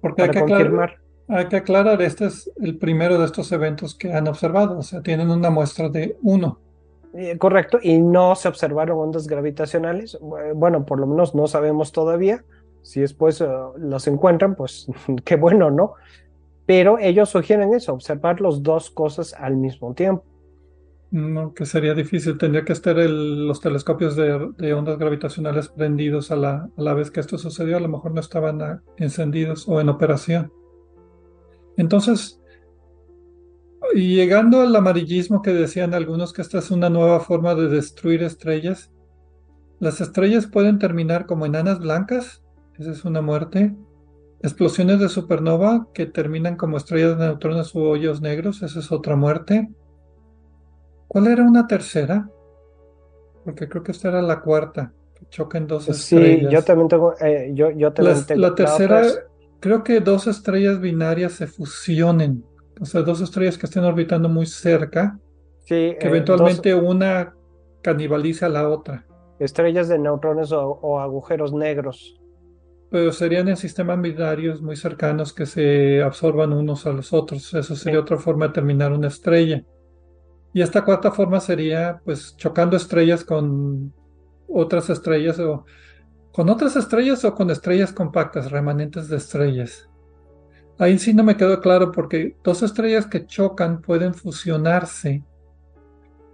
[0.00, 0.96] Porque hay que confirmar.
[1.28, 5.00] Hay que aclarar, este es el primero de estos eventos que han observado, o sea,
[5.00, 6.58] tienen una muestra de uno.
[7.14, 10.18] Eh, correcto, y no se observaron ondas gravitacionales.
[10.54, 12.44] Bueno, por lo menos no sabemos todavía.
[12.82, 14.88] Si después uh, los encuentran, pues
[15.24, 15.94] qué bueno, ¿no?
[16.70, 20.24] Pero ellos sugieren eso, observar las dos cosas al mismo tiempo.
[21.10, 22.38] No, que sería difícil.
[22.38, 27.18] Tendría que estar los telescopios de, ondas gravitacionales prendidos a la, a la, vez que
[27.18, 27.76] esto sucedió.
[27.76, 30.52] A lo mejor no estaban encendidos o en operación.
[31.76, 32.40] Entonces,
[33.92, 38.22] y llegando al amarillismo que decían algunos que esta es una nueva forma de destruir
[38.22, 38.92] estrellas,
[39.80, 42.44] las estrellas pueden terminar como enanas blancas,
[42.78, 43.74] esa es una muerte.
[44.42, 49.16] Explosiones de supernova que terminan como estrellas de neutrones u hoyos negros, esa es otra
[49.16, 49.68] muerte.
[51.08, 52.30] ¿Cuál era una tercera?
[53.44, 56.48] Porque creo que esta era la cuarta, que choquen dos estrellas.
[56.48, 58.40] Sí, yo también tengo, eh, yo, yo también tengo.
[58.40, 59.02] La tercera
[59.60, 62.44] creo que dos estrellas binarias se fusionen,
[62.80, 65.18] o sea, dos estrellas que estén orbitando muy cerca,
[65.66, 67.34] que eh, eventualmente una
[67.82, 69.06] canibaliza a la otra.
[69.38, 72.19] Estrellas de neutrones o, agujeros negros.
[72.90, 77.54] Pero serían en sistemas binarios muy cercanos que se absorban unos a los otros.
[77.54, 79.64] Eso sería otra forma de terminar una estrella.
[80.52, 83.94] Y esta cuarta forma sería, pues, chocando estrellas con
[84.48, 85.64] otras estrellas o
[86.32, 89.88] ¿Con otras estrellas o con estrellas compactas, remanentes de estrellas?
[90.78, 95.24] Ahí sí no me quedó claro porque dos estrellas que chocan pueden fusionarse.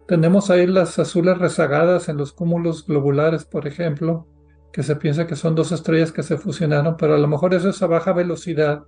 [0.06, 4.28] Tenemos ahí las azules rezagadas en los cúmulos globulares, por ejemplo,
[4.76, 7.70] que se piensa que son dos estrellas que se fusionaron, pero a lo mejor eso
[7.70, 8.84] es a baja velocidad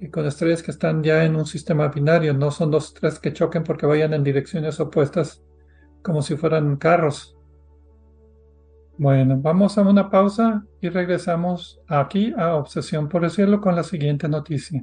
[0.00, 3.34] y con estrellas que están ya en un sistema binario, no son dos estrellas que
[3.34, 5.44] choquen porque vayan en direcciones opuestas
[6.02, 7.36] como si fueran carros.
[8.96, 13.82] Bueno, vamos a una pausa y regresamos aquí a Obsesión por el Cielo con la
[13.82, 14.82] siguiente noticia.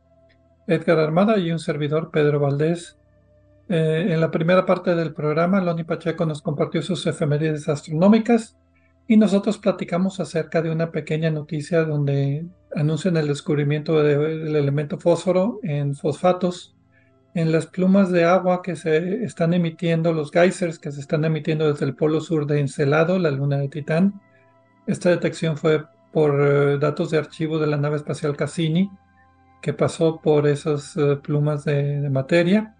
[0.67, 2.97] Edgar Armada y un servidor, Pedro Valdés.
[3.69, 8.57] Eh, en la primera parte del programa, Loni Pacheco nos compartió sus efemérides astronómicas
[9.07, 12.45] y nosotros platicamos acerca de una pequeña noticia donde
[12.75, 16.75] anuncian el descubrimiento del elemento fósforo en fosfatos
[17.33, 21.71] en las plumas de agua que se están emitiendo, los geysers que se están emitiendo
[21.71, 24.21] desde el polo sur de Encelado, la luna de Titán.
[24.85, 28.91] Esta detección fue por eh, datos de archivo de la nave espacial Cassini,
[29.61, 32.75] que pasó por esas eh, plumas de, de, materia.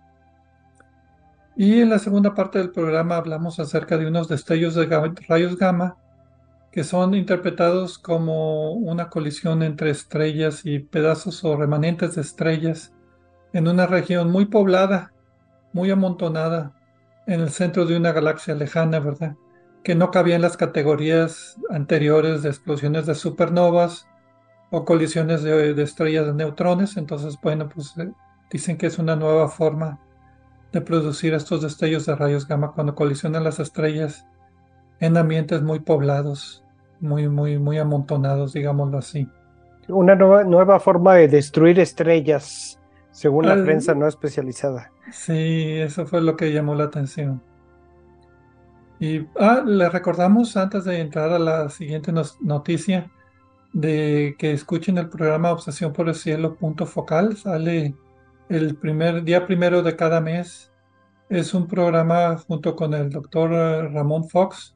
[1.56, 4.86] Y en la segunda parte del programa hablamos acerca de unos destellos de
[5.28, 5.98] rayos gamma
[6.72, 12.94] que son interpretados como una colisión entre estrellas y pedazos o remanentes de estrellas
[13.54, 15.12] en una región muy poblada,
[15.74, 16.72] muy amontonada,
[17.28, 19.36] en el centro de una galaxia lejana, ¿verdad?
[19.84, 24.08] Que no cabía en las categorías anteriores de explosiones de supernovas
[24.72, 26.98] o colisiones de, de estrellas de neutrones.
[26.98, 28.12] Entonces, bueno, pues eh,
[28.50, 30.00] dicen que es una nueva forma
[30.72, 34.26] de producir estos destellos de rayos gamma cuando colisionan las estrellas
[35.00, 36.64] en ambientes muy poblados,
[37.00, 39.28] muy, muy, muy amontonados, digámoslo así.
[39.88, 42.80] Una nueva, nueva forma de destruir estrellas,
[43.12, 44.92] según la prensa no especializada.
[45.12, 47.42] Sí, eso fue lo que llamó la atención.
[49.00, 53.12] Y ah, le recordamos antes de entrar a la siguiente no noticia
[53.74, 57.38] de que escuchen el programa Obsesión por el Cielo punto focal.
[57.38, 57.96] Sale
[58.50, 60.72] el primer día primero de cada mes.
[61.30, 63.52] Es un programa junto con el doctor
[63.94, 64.76] Ramón Fox,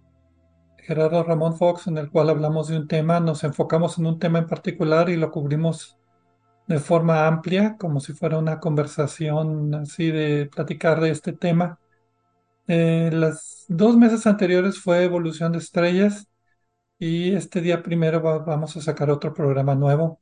[0.78, 4.39] Gerardo Ramón Fox, en el cual hablamos de un tema, nos enfocamos en un tema
[4.39, 5.98] en particular y lo cubrimos
[6.68, 11.80] de forma amplia, como si fuera una conversación así de platicar de este tema.
[12.68, 16.28] Eh, las dos meses anteriores fue Evolución de Estrellas
[16.98, 20.22] y este día primero va, vamos a sacar otro programa nuevo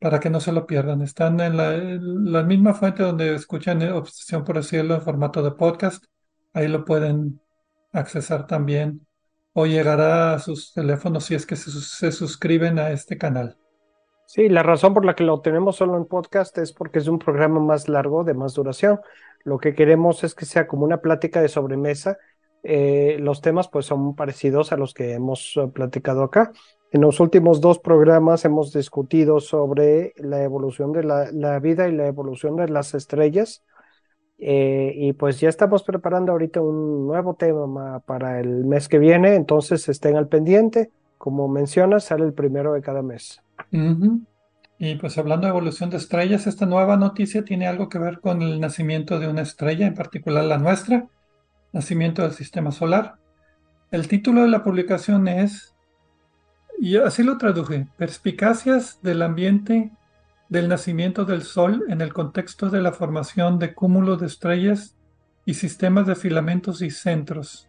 [0.00, 1.02] para que no se lo pierdan.
[1.02, 6.04] Están en la, misma fuente donde escuchan Obsesión por el Cielo en formato de podcast.
[6.52, 7.40] Ahí lo pueden
[7.92, 9.06] accesar también
[9.52, 13.56] o llegará a sus teléfonos si es que se suscriben a este canal.
[14.26, 17.18] Sí, la razón por la que lo tenemos solo en podcast es porque es un
[17.18, 19.00] programa más largo, de más duración.
[19.44, 22.18] Lo que queremos es que sea como una plática de sobremesa.
[22.68, 26.50] Eh, los temas pues son parecidos a los que hemos uh, platicado acá.
[26.90, 32.08] En los últimos dos programas hemos discutido sobre la evolución de la, vida y la
[32.08, 33.62] evolución de las estrellas.
[34.38, 39.36] Eh, y pues ya estamos preparando ahorita un nuevo tema para el mes que viene,
[39.36, 40.90] entonces estén al pendiente.
[41.18, 43.40] Como mencionas, sale el primero de cada mes.
[44.78, 48.42] Y pues hablando de evolución de estrellas, esta nueva noticia tiene algo que ver con
[48.42, 51.06] el nacimiento de una estrella, en particular la nuestra,
[51.76, 53.16] nacimiento del sistema solar.
[53.90, 55.74] El título de la publicación es,
[56.78, 59.92] y así lo traduje, Perspicacias del ambiente
[60.48, 64.96] del nacimiento del Sol en el contexto de la formación de cúmulos de estrellas
[65.44, 67.68] y sistemas de filamentos y centros.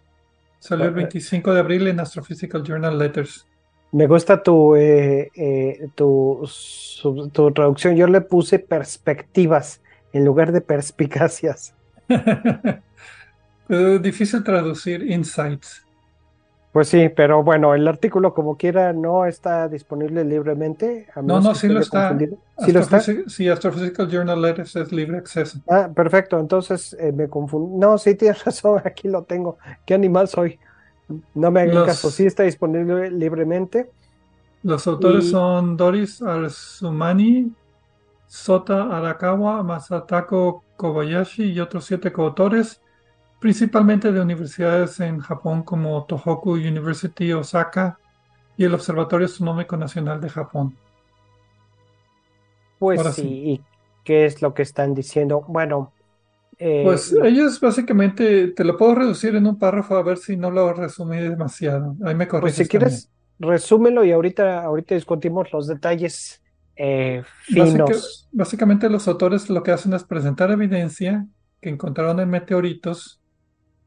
[0.60, 3.46] Salió el 25 de abril en Astrophysical Journal Letters.
[3.92, 7.96] Me gusta tu, eh, eh, tu, su, tu, traducción.
[7.96, 9.82] Yo le puse perspectivas
[10.14, 11.76] en lugar de perspicacias.
[13.68, 15.88] difícil traducir insights.
[16.78, 21.08] Pues sí, pero bueno, el artículo como quiera no está disponible libremente.
[21.24, 22.16] no, no, sí lo está.
[22.64, 23.00] ¿Sí lo está?
[23.00, 25.60] Sí, Astrophysical Journal Letters es libre acceso.
[25.68, 27.78] Ah, perfecto, entonces eh, me confundí.
[27.78, 29.58] No, sí tienes razón, aquí lo tengo.
[29.88, 30.60] ¿Qué animal soy?
[31.34, 33.90] No me hagan caso, sí está disponible libremente.
[34.62, 37.54] Los autores son Doris Arzumani,
[38.28, 42.82] Sota Arakawa, Masatako Kobayashi y otros siete coautores
[43.40, 48.00] principalmente de universidades en Japón como Tohoku University Osaka
[48.58, 50.76] y el Observatorio Astronómico Nacional de Japón.
[52.80, 53.62] Pues sí, ¿y
[54.04, 55.44] qué es lo que están diciendo?
[55.48, 55.94] Bueno,
[56.60, 60.50] eh, pues ellos básicamente, te lo puedo reducir en un párrafo a ver si no
[60.50, 61.96] lo resumí demasiado.
[62.04, 62.56] Ahí me corriges.
[62.56, 66.42] Pues si quieres, resúmelo y ahorita, ahorita discutimos los detalles
[66.76, 68.28] eh, finos.
[68.32, 71.26] básicamente los autores lo que hacen es presentar evidencia
[71.62, 73.20] que encontraron en meteoritos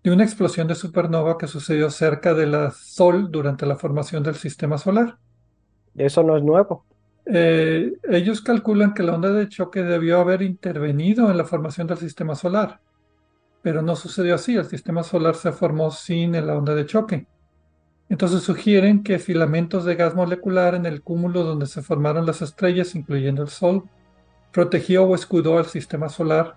[0.03, 4.78] de una explosión de supernova que sucedió cerca del Sol durante la formación del sistema
[4.78, 5.18] solar.
[5.94, 6.84] Eso no es nuevo.
[7.26, 11.98] Eh, ellos calculan que la onda de choque debió haber intervenido en la formación del
[11.98, 12.80] sistema solar,
[13.62, 14.57] pero no sucedió así.
[14.57, 17.26] El sistema solar se formó sin la onda de choque.
[18.09, 22.94] Entonces sugieren que filamentos de gas molecular en el cúmulo donde se formaron las estrellas,
[22.94, 23.84] incluyendo el Sol,
[24.51, 26.57] protegió o escudó al sistema solar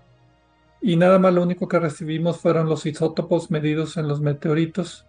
[0.86, 5.06] y nada más lo único que recibimos fueron los isótopos medidos en los meteoritos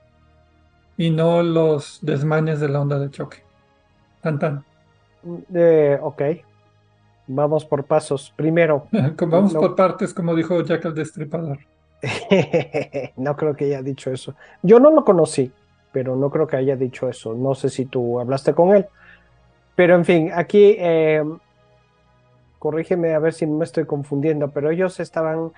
[0.95, 3.43] y no los desmanes de la onda de choque.
[4.21, 4.63] Tan tan.
[5.53, 6.21] Eh, ok.
[7.27, 8.31] Vamos por pasos.
[8.37, 8.87] Primero.
[9.27, 11.59] Vamos por partes, como dijo Jack el Destripador.
[13.17, 14.33] no creo que haya dicho eso.
[14.63, 15.51] Yo no lo conocí,
[15.91, 17.33] pero no creo que haya dicho eso.
[17.33, 18.85] No sé si tú hablaste con él.
[19.75, 21.21] Pero en fin, aquí eh,
[22.65, 25.51] corrígeme a ver si me estoy confundiendo, pero ellos estaban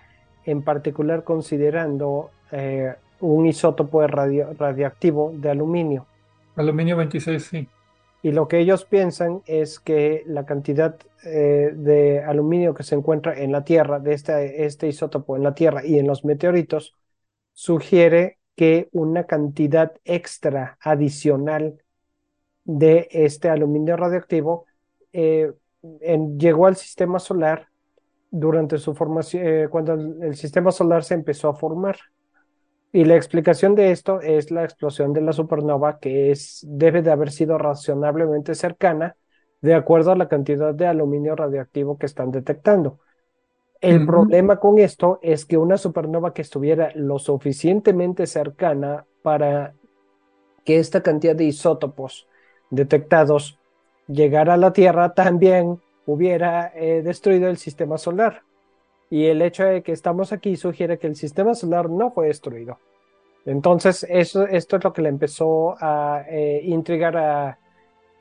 [0.43, 6.05] en particular considerando eh, un isótopo radio, radioactivo de aluminio.
[6.57, 7.69] Aluminio 26, sí.
[8.23, 13.39] Y lo que ellos piensan es que la cantidad eh, de aluminio que se encuentra
[13.39, 16.93] en la Tierra, de este, este isótopo en la Tierra y en los meteoritos,
[17.53, 21.81] sugiere que una cantidad extra adicional
[22.65, 24.65] de este aluminio radioactivo
[25.13, 25.53] eh,
[26.37, 27.67] llegó al sistema solar
[28.29, 31.97] durante su formación, eh, cuando el, sistema solar se empezó a formar.
[32.91, 37.11] Y la explicación de esto es la explosión de la supernova, que es, debe de
[37.11, 39.15] haber sido razonablemente cercana
[39.61, 42.99] de acuerdo a la cantidad de aluminio radioactivo que están detectando.
[43.79, 49.75] El problema con esto es que una supernova que estuviera lo suficientemente cercana para
[50.65, 52.27] que esta cantidad de isótopos
[52.71, 53.59] detectados
[54.07, 58.43] llegar a la Tierra también hubiera eh, destruido el sistema solar.
[59.09, 62.79] Y el hecho de que estamos aquí sugiere que el sistema solar no fue destruido.
[63.45, 67.59] Entonces, eso, esto es lo que le empezó a eh, intrigar a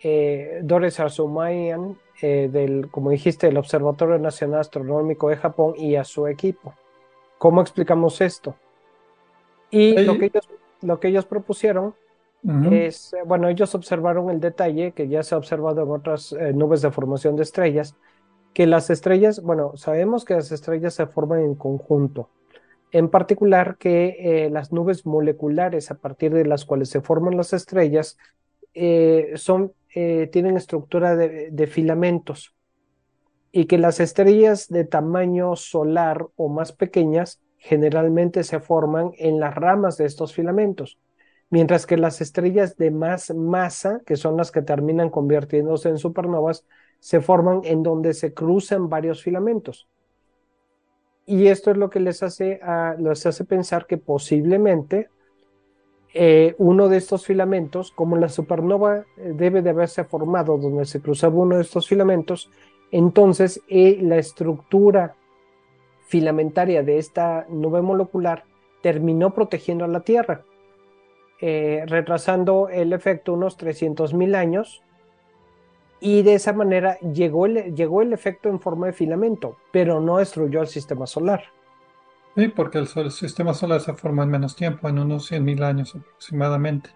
[0.02, 6.26] eh, Doris Arzumayan, del, como dijiste, del Observatorio Nacional Astronómico de Japón y a su
[6.26, 6.72] equipo.
[7.36, 8.56] ¿Cómo explicamos esto?
[9.70, 10.48] Y lo que, ellos,
[10.80, 11.94] lo que ellos propusieron
[12.70, 16.52] es, eh, bueno, ellos observaron el detalle que ya se ha observado en otras eh,
[16.52, 17.96] nubes de formación de estrellas,
[18.54, 22.30] que las estrellas, bueno, sabemos que las estrellas se forman en conjunto.
[22.92, 27.52] En particular que eh, las nubes moleculares a partir de las cuales se forman las
[27.52, 28.16] estrellas
[29.36, 32.54] son, tienen estructura de, de filamentos.
[33.50, 39.54] Y que las estrellas de tamaño solar o más pequeñas generalmente se forman en las
[39.54, 40.98] ramas de estos filamentos
[41.50, 46.64] mientras que las estrellas de más masa, que son las que terminan convirtiéndose en supernovas,
[46.98, 49.88] se forman en donde se cruzan varios filamentos.
[51.24, 55.08] Y esto es lo que les hace, hace pensar que posiblemente
[56.14, 61.02] eh, uno de estos filamentos, como la supernova eh, debe de haberse formado donde se
[61.02, 62.50] cruzaba uno de estos filamentos,
[62.90, 65.16] entonces eh, la estructura
[66.06, 68.44] filamentaria de esta nube molecular
[68.80, 70.45] terminó protegiendo a la Tierra
[71.40, 74.82] eh, retrasando el efecto unos 300.000 años
[76.00, 80.18] y de esa manera llegó el, llegó el efecto en forma de filamento, pero no
[80.18, 81.44] destruyó el sistema solar.
[82.36, 86.90] Sí, porque el, sistema solar se formó en menos tiempo, en unos 100.000 años aproximadamente.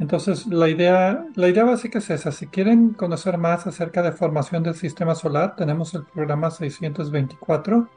[0.00, 2.32] Entonces, la idea, la idea básica es esa.
[2.32, 7.88] Si quieren conocer más acerca de formación del sistema solar, tenemos el programa 624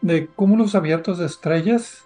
[0.00, 2.03] de cúmulos abiertos de estrellas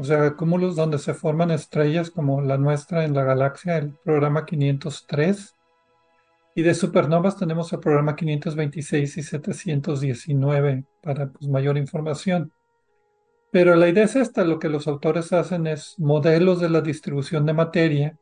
[0.00, 4.46] o sea, cúmulos donde se forman estrellas como la nuestra en la galaxia, el programa
[4.46, 5.54] 503.
[6.54, 12.50] Y de supernovas tenemos el programa 526 y 719 para pues, mayor información.
[13.52, 17.44] Pero la idea es esta, lo que los autores hacen es modelos de la distribución
[17.44, 18.16] de materia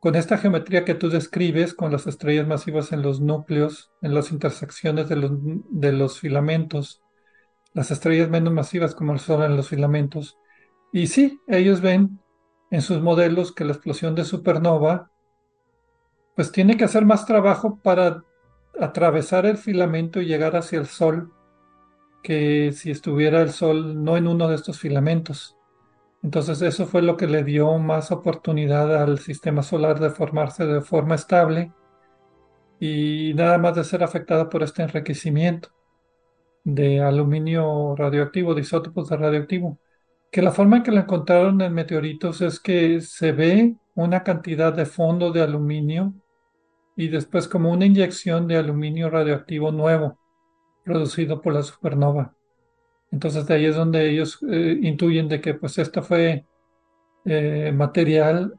[0.00, 4.32] con esta geometría que tú describes, con las estrellas masivas en los núcleos, en las
[4.32, 5.30] intersecciones de los,
[5.70, 7.02] de los filamentos,
[7.72, 10.38] las estrellas menos masivas como el Sol en los filamentos.
[10.94, 12.20] Y sí, ellos ven
[12.70, 15.10] en sus modelos que la explosión de supernova
[16.36, 18.22] pues tiene que hacer más trabajo para
[18.80, 21.32] atravesar el filamento y llegar hacia el Sol
[22.22, 25.56] que si estuviera el Sol no en uno de estos filamentos.
[26.22, 30.80] Entonces eso fue lo que le dio más oportunidad al sistema solar de formarse de
[30.80, 31.72] forma estable
[32.78, 35.70] y nada más de ser afectada por este enriquecimiento
[36.62, 39.80] de aluminio radioactivo, de isótopos de radioactivo.
[40.34, 44.72] Que la forma en que lo encontraron en meteoritos es que se ve una cantidad
[44.72, 46.12] de fondo de aluminio
[46.96, 50.18] y después como una inyección de aluminio radioactivo nuevo
[50.84, 52.34] producido por la supernova.
[53.12, 56.44] Entonces de ahí es donde ellos eh, intuyen de que pues esto fue
[57.26, 58.58] eh, material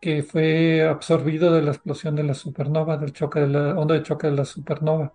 [0.00, 4.04] que fue absorbido de la explosión de la supernova, del choque de la onda de
[4.04, 5.12] choque de la supernova.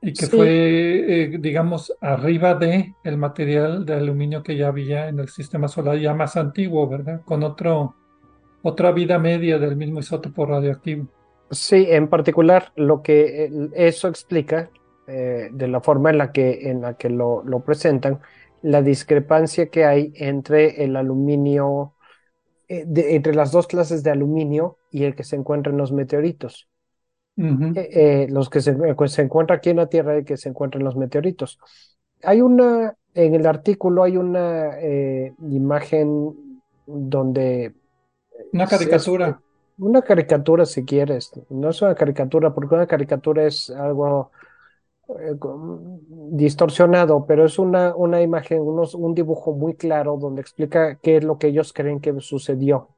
[0.00, 5.18] Y que fue, eh, digamos, arriba de el material de aluminio que ya había en
[5.18, 7.22] el sistema solar ya más antiguo, ¿verdad?
[7.24, 7.94] Con otro,
[8.62, 11.06] otra vida media del mismo isótopo radioactivo.
[11.50, 14.70] Sí, en particular lo que eso explica
[15.06, 18.20] eh, de la forma en la que, en la que lo, presentan,
[18.62, 21.94] la discrepancia que hay entre el aluminio,
[22.68, 26.68] eh, entre las dos clases de aluminio y el que se encuentra en los meteoritos.
[27.36, 30.80] Eh, los que se, pues, se, encuentra aquí en la Tierra y que se encuentran
[30.80, 31.58] en los meteoritos.
[32.22, 34.70] Hay una, en el artículo hay una
[35.50, 36.34] imagen
[36.86, 37.74] donde...
[38.52, 39.40] Una caricatura.
[39.78, 41.32] una caricatura si quieres.
[41.50, 44.30] No es una caricatura, porque una caricatura es algo
[45.08, 45.36] eh,
[46.30, 51.38] distorsionado, pero es una, una imagen, un dibujo muy claro donde explica qué es lo
[51.38, 52.88] que ellos creen que sucedió.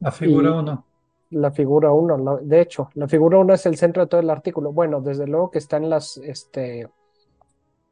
[0.00, 0.85] La figura 1.
[1.30, 4.72] La figura 1, de hecho, la figura 1 es el centro de todo el artículo.
[4.72, 6.88] Bueno, desde luego que están las, este,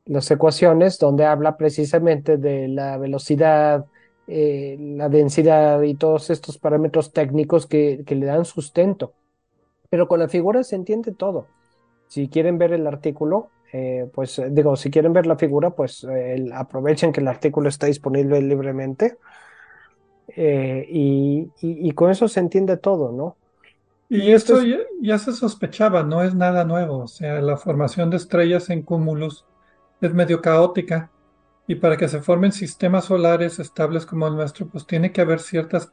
[0.07, 3.87] las ecuaciones donde habla precisamente de la velocidad,
[4.26, 9.12] eh, la densidad y todos estos parámetros técnicos que, que le dan sustento.
[9.91, 11.47] Pero con la figura se entiende todo.
[12.07, 16.47] Si quieren ver el artículo, eh, pues digo, si quieren ver la figura, pues eh,
[16.55, 19.18] aprovechen que el artículo está disponible libremente.
[20.37, 23.37] Y, con eso se entiende todo, ¿no?
[24.09, 24.61] Y, esto
[25.01, 26.99] ya, se sospechaba, no es nada nuevo.
[26.99, 29.47] O sea, la formación de estrellas en cúmulos
[30.01, 31.11] es medio caótica.
[31.66, 35.41] Y para que se formen sistemas solares estables como el nuestro, pues tiene que haber
[35.41, 35.93] ciertas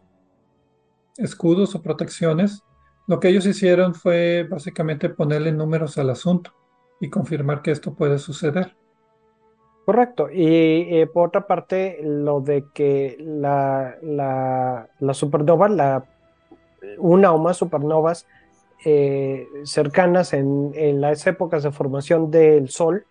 [1.17, 2.63] escudos o protecciones.
[3.07, 6.53] Lo que ellos hicieron fue básicamente ponerle números al asunto
[6.99, 8.75] y confirmar que esto puede suceder.
[9.85, 10.29] Correcto.
[10.31, 16.05] Y eh, por otra parte, lo de que la, la, supernova, la,
[16.97, 18.27] una o más supernovas
[18.85, 23.05] eh, cercanas en, las épocas de formación del Sol,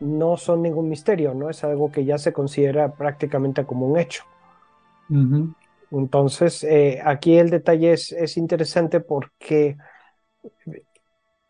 [0.00, 1.50] no son ningún misterio, ¿no?
[1.50, 4.24] Es algo que ya se considera prácticamente como un hecho.
[5.90, 9.76] Entonces, eh, aquí el detalle es, es interesante porque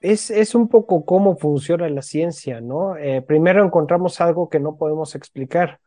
[0.01, 2.97] es, un poco cómo funciona la ciencia, ¿no?
[2.97, 5.81] Eh, primero encontramos algo que no podemos explicar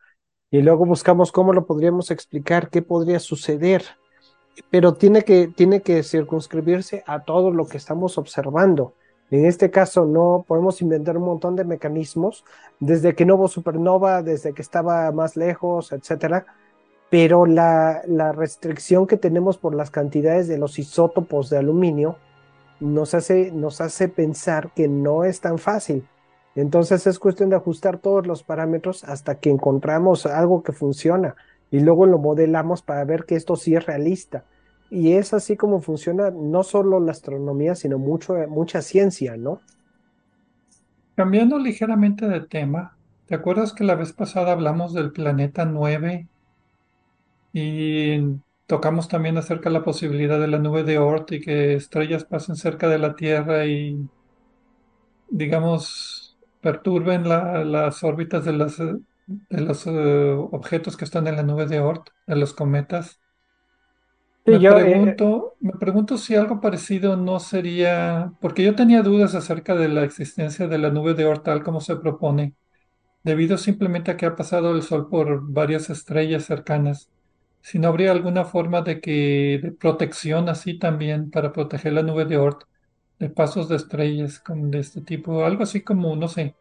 [0.50, 3.84] y luego buscamos cómo lo podríamos explicar, qué podría suceder,
[4.70, 8.94] pero tiene que, tiene que circunscribirse a todo lo que estamos observando.
[9.30, 12.44] En este caso no podemos inventar un montón de mecanismos,
[12.80, 16.44] desde que no hubo supernova, desde que estaba más lejos, etcétera,
[17.08, 22.18] pero la, la restricción que tenemos por las cantidades de los isótopos de aluminio,
[22.82, 26.04] nos hace, nos hace pensar que no es tan fácil.
[26.54, 31.34] Entonces es cuestión de ajustar todos los parámetros hasta que encontramos algo que funciona
[31.70, 34.44] y luego lo modelamos para ver que esto sí es realista.
[34.90, 39.60] Y es así como funciona no solo la astronomía, sino mucho, mucha ciencia, ¿no?
[41.16, 46.26] Cambiando ligeramente de tema, ¿te acuerdas que la vez pasada hablamos del planeta 9
[47.54, 48.18] y
[48.72, 52.56] Tocamos también acerca de la posibilidad de la nube de Oort y que estrellas pasen
[52.56, 54.08] cerca de la Tierra y,
[55.28, 61.66] digamos, perturben las órbitas de, las, de los eh, objetos que están en la nube
[61.66, 63.20] de Oort, de los cometas.
[64.46, 69.74] me, eh, pregunto, me pregunto si algo parecido no sería, porque yo tenía dudas acerca
[69.74, 72.54] de la existencia de la nube de Oort tal como se propone,
[73.22, 77.10] debido simplemente a que ha pasado el Sol por varias estrellas cercanas
[77.62, 82.24] si no habría alguna forma de que de protección así también para proteger la nube
[82.26, 82.64] de Oort
[83.18, 86.56] de pasos de estrellas de este tipo, algo así como, no sé,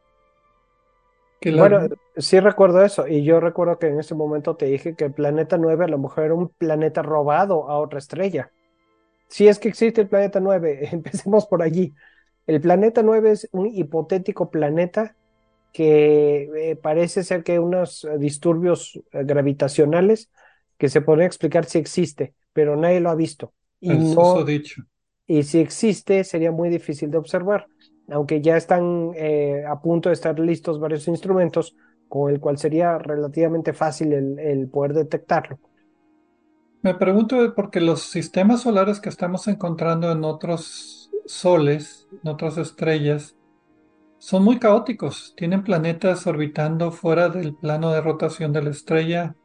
[1.42, 5.06] que la, Sí recuerdo eso, y yo recuerdo que en ese momento te dije que
[5.06, 8.52] el planeta 9 a lo mejor era un planeta robado a otra estrella.
[9.28, 11.96] Si es que existe el planeta 9, empecemos por allí.
[12.46, 15.16] El planeta 9 es un hipotético planeta
[15.74, 20.30] que eh, parece ser que unos disturbios eh, gravitacionales
[20.82, 23.54] que se pueden explicar si existe, pero nadie lo ha visto.
[23.80, 24.82] Y, no, dicho.
[25.28, 27.68] y si existe, sería muy difícil de observar,
[28.10, 31.76] aunque ya están eh, a punto de estar listos varios instrumentos
[32.10, 35.60] con el cual sería relativamente fácil el, poder detectarlo.
[36.82, 43.36] Me pregunto porque los sistemas solares que estamos encontrando en otros soles, en otras estrellas,
[44.18, 45.36] son muy caóticos.
[45.38, 49.36] Tienen planetas orbitando fuera del plano de rotación de la estrella.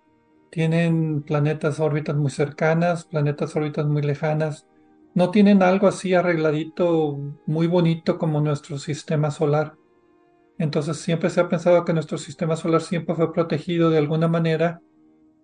[0.56, 4.66] Tienen planetas órbitas muy cercanas, planetas órbitas muy lejanas.
[5.12, 9.74] No tienen algo así arregladito, muy bonito como nuestro sistema solar.
[10.56, 14.80] Entonces siempre se ha pensado que nuestro sistema solar siempre fue protegido de alguna manera,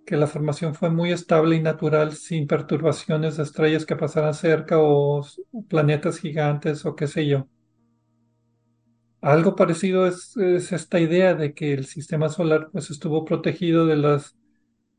[0.06, 4.76] que la formación fue muy estable y natural, sin perturbaciones de estrellas que pasaran cerca
[4.78, 5.26] o
[5.68, 7.48] planetas gigantes o qué sé yo.
[9.20, 14.38] Algo parecido es, esta idea de que el sistema solar pues, estuvo protegido de las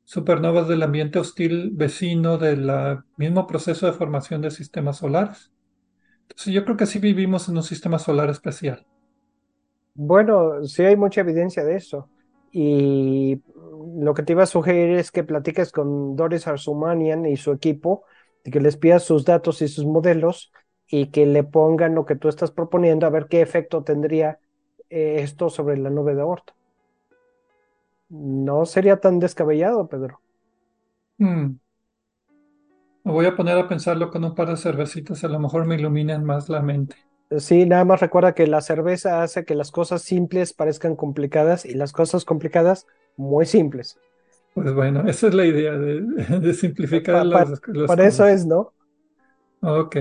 [0.03, 2.69] supernovas del ambiente hostil vecino del
[3.17, 5.51] mismo proceso de formación de sistemas solares.
[6.23, 8.85] Entonces yo creo que sí vivimos en un sistema solar especial.
[9.95, 12.09] Bueno, sí hay mucha evidencia de eso.
[12.51, 13.41] Y
[13.97, 18.03] lo que te iba a sugerir es que platiques con Doris Arzumanian y su equipo,
[18.43, 20.51] y que les pidas sus datos y sus modelos
[20.87, 24.39] y que le pongan lo que tú estás proponiendo a ver qué efecto tendría
[24.89, 26.51] eh, esto sobre la nube de Oort.
[28.13, 30.21] No sería tan descabellado, Pedro.
[31.17, 31.55] Hmm.
[33.03, 35.75] Me voy a poner a pensarlo con un par de cervecitas, a lo mejor me
[35.75, 36.95] iluminan más la mente.
[37.39, 41.73] Sí, nada más recuerda que la cerveza hace que las cosas simples parezcan complicadas y
[41.73, 42.85] las cosas complicadas
[43.17, 43.97] muy simples.
[44.53, 47.87] Pues bueno, esa es la idea de, simplificar las, cosas.
[47.87, 48.73] Para eso es, ¿no?
[49.61, 49.97] Ok.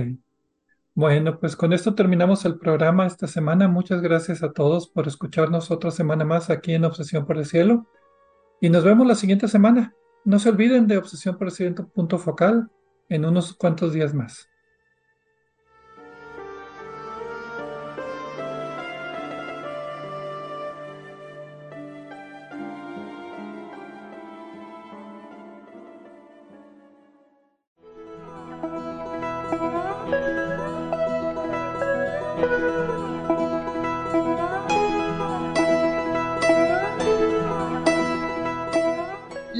[0.94, 3.68] Bueno, pues con esto terminamos el programa esta semana.
[3.68, 7.86] Muchas gracias a todos por escucharnos otra semana más aquí en Obsesión por el Cielo.
[8.62, 9.92] Y nos vemos la siguiente semana.
[10.24, 12.70] No se olviden de Obsesión por Cielo punto focal
[13.08, 14.48] en unos cuantos días más.